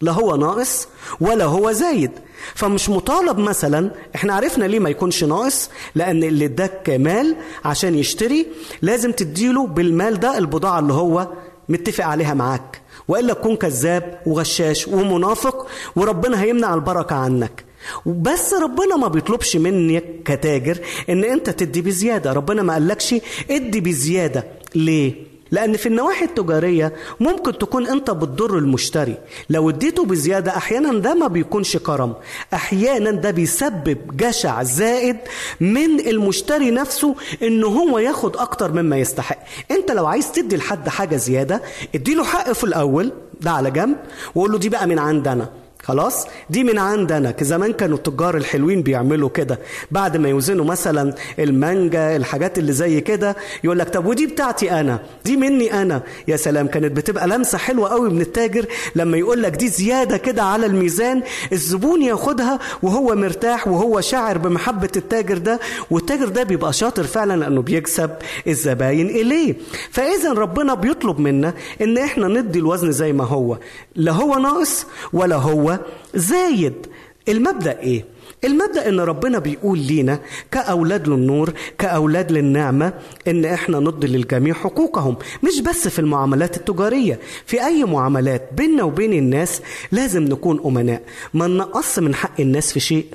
لا 0.00 0.12
هو 0.12 0.36
ناقص 0.36 0.88
ولا 1.20 1.44
هو 1.44 1.72
زايد. 1.72 2.10
فمش 2.54 2.88
مطالب 2.88 3.38
مثلا 3.38 3.90
إحنا 4.14 4.34
عرفنا 4.34 4.64
ليه 4.64 4.78
ما 4.78 4.90
يكونش 4.90 5.24
ناقص؟ 5.24 5.70
لأن 5.94 6.22
اللي 6.24 6.44
اداك 6.44 6.90
مال 6.90 7.36
عشان 7.64 7.94
يشتري 7.94 8.46
لازم 8.82 9.12
تديله 9.12 9.66
بالمال 9.66 10.20
ده 10.20 10.38
البضاعة 10.38 10.78
اللي 10.78 10.92
هو 10.92 11.28
متفق 11.68 12.04
عليها 12.04 12.34
معاك. 12.34 12.80
وإلا 13.08 13.34
تكون 13.34 13.56
كذاب 13.56 14.20
وغشاش 14.26 14.88
ومنافق 14.88 15.66
وربنا 15.96 16.42
هيمنع 16.42 16.74
البركة 16.74 17.16
عنك. 17.16 17.64
بس 18.07 18.55
ربنا 18.55 18.97
ما 18.97 19.09
بيطلبش 19.09 19.57
منك 19.57 20.05
كتاجر 20.24 20.78
إن 21.09 21.24
أنت 21.24 21.51
تدي 21.51 21.82
بزيادة. 21.82 22.32
ربنا 22.32 22.62
ما 22.62 22.72
قالكش 22.72 23.14
ادي 23.51 23.80
بزيادة. 23.80 24.45
ليه؟ 24.74 25.35
لأن 25.51 25.76
في 25.76 25.87
النواحي 25.87 26.24
التجارية 26.24 26.93
ممكن 27.20 27.59
تكون 27.59 27.87
أنت 27.87 28.11
بتضر 28.11 28.59
المشتري. 28.59 29.14
لو 29.51 29.70
اديته 29.70 30.05
بزيادة 30.05 30.57
أحيانا 30.57 30.99
ده 30.99 31.14
ما 31.14 31.26
بيكونش 31.28 31.76
كرم. 31.76 32.14
أحيانا 32.55 33.11
ده 33.11 33.30
بيسبب 33.30 33.99
جشع 34.16 34.62
زائد 34.62 35.16
من 35.61 36.01
المشتري 36.01 36.70
نفسه 36.70 37.14
إن 37.43 37.64
هو 37.64 37.99
ياخد 37.99 38.37
أكتر 38.37 38.72
مما 38.72 38.97
يستحق. 38.99 39.39
أنت 39.70 39.91
لو 39.91 40.07
عايز 40.07 40.32
تدي 40.32 40.57
لحد 40.57 40.89
حاجة 40.89 41.16
زيادة 41.16 41.62
اديله 41.95 42.24
حق 42.24 42.53
في 42.53 42.64
الأول 42.64 43.12
ده 43.41 43.51
على 43.51 43.70
جنب 43.70 43.97
وقول 44.35 44.53
له 44.53 44.59
دي 44.59 44.68
بقى 44.68 44.87
من 44.87 44.99
عندنا. 44.99 45.49
خلاص؟ 45.85 46.26
دي 46.51 46.64
من 46.64 46.78
عندنا 46.78 47.35
زمان 47.41 47.72
كانوا 47.72 47.97
التجار 47.97 48.37
الحلوين 48.37 48.82
بيعملوا 48.82 49.28
كده. 49.28 49.59
بعد 49.91 50.16
ما 50.16 50.28
يوزنوا 50.28 50.64
مثلا 50.64 51.14
المانجا 51.39 52.16
الحاجات 52.16 52.59
اللي 52.59 52.72
زي 52.72 53.01
كده 53.01 53.37
يقول 53.64 53.78
لك 53.78 53.89
طب 53.89 54.07
ودي 54.07 54.26
بتاعتي 54.26 54.70
أنا؟ 54.80 54.99
دي 55.24 55.37
مني 55.37 55.82
أنا؟ 55.82 56.03
يا 56.28 56.37
سلام 56.37 56.66
كانت 56.66 56.97
بتبقى 56.97 57.28
لمسة 57.28 57.59
حلوة 57.59 57.89
قوي 57.89 58.11
من 58.11 58.20
التاجر 58.20 58.66
لما 58.97 59.16
يقول 59.16 59.43
لك 59.43 59.53
دي 59.53 59.68
زيادة 59.68 60.16
كده 60.16 60.43
على 60.43 60.66
الميزان 60.66 61.22
الزبون 61.53 62.03
ياخدها 62.03 62.59
وهو 62.82 63.14
مرتاح 63.14 63.68
وهو 63.68 64.01
شاعر 64.01 64.39
بمحبة 64.39 64.91
التاجر 64.97 65.39
ده 65.39 65.61
والتاجر 65.91 66.28
ده 66.28 66.43
بيبقى 66.43 66.72
شاطر 66.72 67.03
فعلا 67.05 67.37
لأنه 67.41 67.62
بيكسب 67.62 68.11
الزباين 68.47 69.07
إليه. 69.09 69.55
فاذا 69.91 70.32
ربنا 70.32 70.74
بيطلب 70.74 71.18
منا 71.20 71.55
إن 71.82 71.99
إحنا 71.99 72.28
ندي 72.28 72.59
الوزن 72.59 72.93
زي 72.93 73.12
ما 73.12 73.24
هو 73.24 73.59
لا 73.97 74.12
هو 74.12 74.39
ناقص 74.39 74.87
ولا 75.12 75.37
هو 75.37 75.74
زايد. 76.14 76.87
المبدأ 77.29 77.79
إيه؟ 77.81 78.05
المبدأ 78.45 78.89
إن 78.89 79.01
ربنا 79.01 79.39
بيقول 79.39 79.79
لينا 79.79 80.20
كأولاد 80.51 81.09
للنور 81.09 81.53
كأولاد 81.79 82.33
للنعمة 82.33 82.93
إن 83.29 83.45
إحنا 83.45 83.81
ندي 83.81 84.07
للجميع 84.07 84.55
حقوقهم 84.55 85.16
مش 85.43 85.61
بس 85.61 85.89
في 85.89 85.99
المعاملات 85.99 86.57
التجارية. 86.57 87.18
في 87.47 87.66
أي 87.66 87.85
معاملات 87.85 88.49
بيننا 88.53 88.83
وبين 88.83 89.12
الناس 89.12 89.62
لازم 89.93 90.22
نكون 90.22 90.61
أمناء. 90.64 91.03
ما 91.35 91.47
ننقص 91.47 91.99
من 91.99 92.14
حق 92.14 92.41
الناس 92.41 92.72
في 92.72 92.81
شيء. 92.81 93.07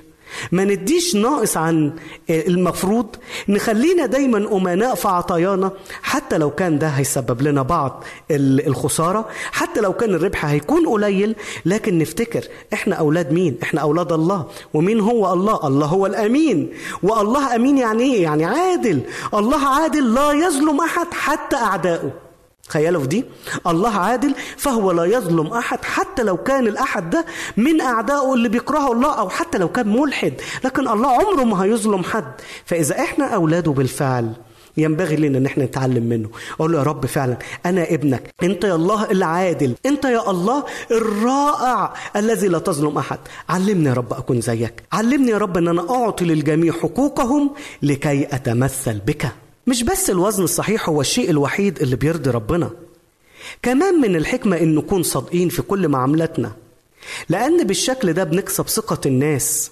ما 0.51 0.63
نديش 0.63 1.15
ناقص 1.15 1.57
عن 1.57 1.91
المفروض 2.29 3.05
نخلينا 3.49 4.05
دايما 4.05 4.37
أمناء 4.57 4.95
في 4.95 5.07
عطايانا 5.07 5.71
حتى 6.01 6.37
لو 6.37 6.51
كان 6.51 6.79
ده 6.79 6.87
هيسبب 6.87 7.41
لنا 7.41 7.61
بعض 7.61 8.03
الخسارة 8.31 9.25
حتى 9.51 9.81
لو 9.81 9.93
كان 9.93 10.13
الربح 10.15 10.45
هيكون 10.45 10.87
قليل 10.87 11.35
لكن 11.65 11.97
نفتكر 11.97 12.43
إحنا 12.73 12.95
أولاد 12.95 13.31
مين؟ 13.33 13.57
إحنا 13.63 13.81
أولاد 13.81 14.11
الله. 14.11 14.45
ومين 14.73 14.99
هو 14.99 15.33
الله؟ 15.33 15.67
الله 15.67 15.85
هو 15.85 16.05
الأمين. 16.05 16.69
والله 17.03 17.55
أمين 17.55 17.77
يعني 17.77 18.03
إيه؟ 18.03 18.23
يعني 18.23 18.45
عادل. 18.45 19.01
الله 19.33 19.67
عادل 19.67 20.13
لا 20.13 20.31
يظلم 20.31 20.79
أحد 20.81 21.07
حتى 21.11 21.55
أعدائه 21.55 22.11
تخيلوا 22.69 23.01
في 23.01 23.07
دي. 23.07 23.25
الله 23.67 23.89
عادل 23.89 24.35
فهو 24.57 24.91
لا 24.91 25.05
يظلم 25.05 25.47
أحد 25.47 25.85
حتى 25.85 26.23
لو 26.23 26.37
كان 26.37 26.67
الأحد 26.67 27.09
ده 27.09 27.25
من 27.57 27.81
أعدائه 27.81 28.33
اللي 28.33 28.49
بيكرهه 28.49 28.91
الله 28.91 29.19
أو 29.19 29.29
حتى 29.29 29.57
لو 29.57 29.69
كان 29.69 29.87
ملحد. 29.87 30.33
لكن 30.65 30.87
الله 30.87 31.09
عمره 31.09 31.43
ما 31.43 31.63
هيظلم 31.63 32.03
حد. 32.03 32.33
فإذا 32.65 32.99
إحنا 32.99 33.25
أولاده 33.25 33.71
بالفعل 33.71 34.33
ينبغي 34.77 35.15
لنا 35.15 35.37
إن 35.37 35.45
إحنا 35.45 35.65
نتعلم 35.65 36.03
منه. 36.03 36.29
أقول 36.53 36.71
له 36.71 36.77
يا 36.77 36.83
رب 36.83 37.05
فعلا 37.05 37.37
أنا 37.65 37.93
ابنك. 37.93 38.33
أنت 38.43 38.63
يا 38.63 38.75
الله 38.75 39.11
العادل. 39.11 39.75
أنت 39.85 40.05
يا 40.05 40.31
الله 40.31 40.63
الرائع 40.91 41.93
الذي 42.15 42.47
لا 42.47 42.59
تظلم 42.59 42.97
أحد. 42.97 43.19
علمني 43.49 43.89
يا 43.89 43.93
رب 43.93 44.13
أكون 44.13 44.41
زيك. 44.41 44.83
علمني 44.91 45.31
يا 45.31 45.37
رب 45.37 45.57
إن 45.57 45.67
أنا 45.67 45.89
أعطي 45.89 46.25
للجميع 46.25 46.73
حقوقهم 46.73 47.51
لكي 47.81 48.27
أتمثل 48.35 48.99
بك. 48.99 49.31
مش 49.69 49.83
بس 49.83 50.09
الوزن 50.09 50.43
الصحيح 50.43 50.89
هو 50.89 51.01
الشيء 51.01 51.29
الوحيد 51.29 51.81
اللي 51.81 51.95
بيرضي 51.95 52.29
ربنا. 52.29 52.69
كمان 53.61 54.01
من 54.01 54.15
الحكمة 54.15 54.57
إن 54.57 54.75
نكون 54.75 55.03
صادقين 55.03 55.49
في 55.49 55.61
كل 55.61 55.87
معاملاتنا 55.87 56.51
لأن 57.29 57.63
بالشكل 57.63 58.13
ده 58.13 58.23
بنكسب 58.23 58.67
ثقة 58.67 58.99
الناس 59.05 59.71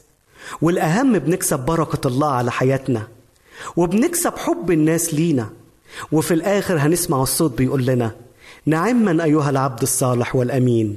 والأهم 0.61 1.19
بنكسب 1.19 1.59
بركة 1.59 2.07
الله 2.07 2.31
على 2.31 2.51
حياتنا 2.51 3.07
وبنكسب 3.75 4.37
حب 4.37 4.71
الناس 4.71 5.13
لينا. 5.13 5.49
وفي 6.11 6.33
الآخر 6.33 6.77
هنسمع 6.77 7.23
الصوت 7.23 7.57
بيقول 7.57 7.85
لنا 7.85 8.11
نعما 8.65 9.23
أيها 9.23 9.49
العبد 9.49 9.81
الصالح 9.81 10.35
والأمين 10.35 10.95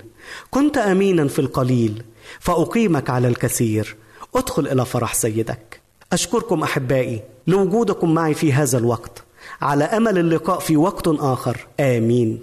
كنت 0.50 0.78
أمينا 0.78 1.28
في 1.28 1.38
القليل 1.38 2.02
فأقيمك 2.40 3.10
على 3.10 3.28
الكثير 3.28 3.96
ادخل 4.34 4.66
إلى 4.66 4.84
فرح 4.86 5.14
سيدك. 5.14 5.79
أشكركم 6.12 6.62
أحبائي 6.62 7.22
لوجودكم 7.46 8.14
معي 8.14 8.34
في 8.34 8.52
هذا 8.52 8.78
الوقت 8.78 9.22
على 9.62 9.84
أمل 9.84 10.18
اللقاء 10.18 10.58
في 10.58 10.76
وقت 10.76 11.08
آخر 11.08 11.66
آمين 11.80 12.40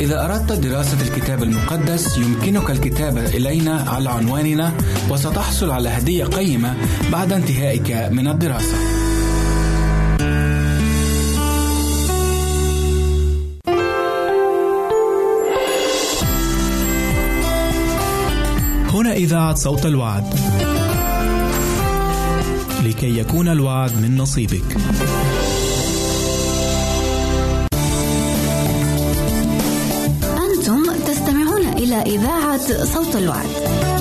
إذا 0.00 0.24
أردت 0.24 0.52
دراسة 0.52 1.00
الكتاب 1.02 1.42
المقدس 1.42 2.18
يمكنك 2.18 2.70
الكتابة 2.70 3.26
إلينا 3.26 3.84
على 3.88 4.10
عنواننا 4.10 4.72
وستحصل 5.10 5.70
على 5.70 5.88
هدية 5.88 6.24
قيمة 6.24 6.76
بعد 7.12 7.32
انتهائك 7.32 7.90
من 7.90 8.28
الدراسة. 8.28 8.76
هنا 18.88 19.12
إذاعة 19.12 19.54
صوت 19.54 19.86
الوعد. 19.86 20.24
لكي 22.84 23.18
يكون 23.18 23.48
الوعد 23.48 24.02
من 24.02 24.16
نصيبك. 24.16 24.76
أنتم 30.22 30.82
تستمعون 31.06 31.68
إلى 31.68 32.02
إذاعة 32.02 32.84
صوت 32.84 33.16
الوعد. 33.16 33.91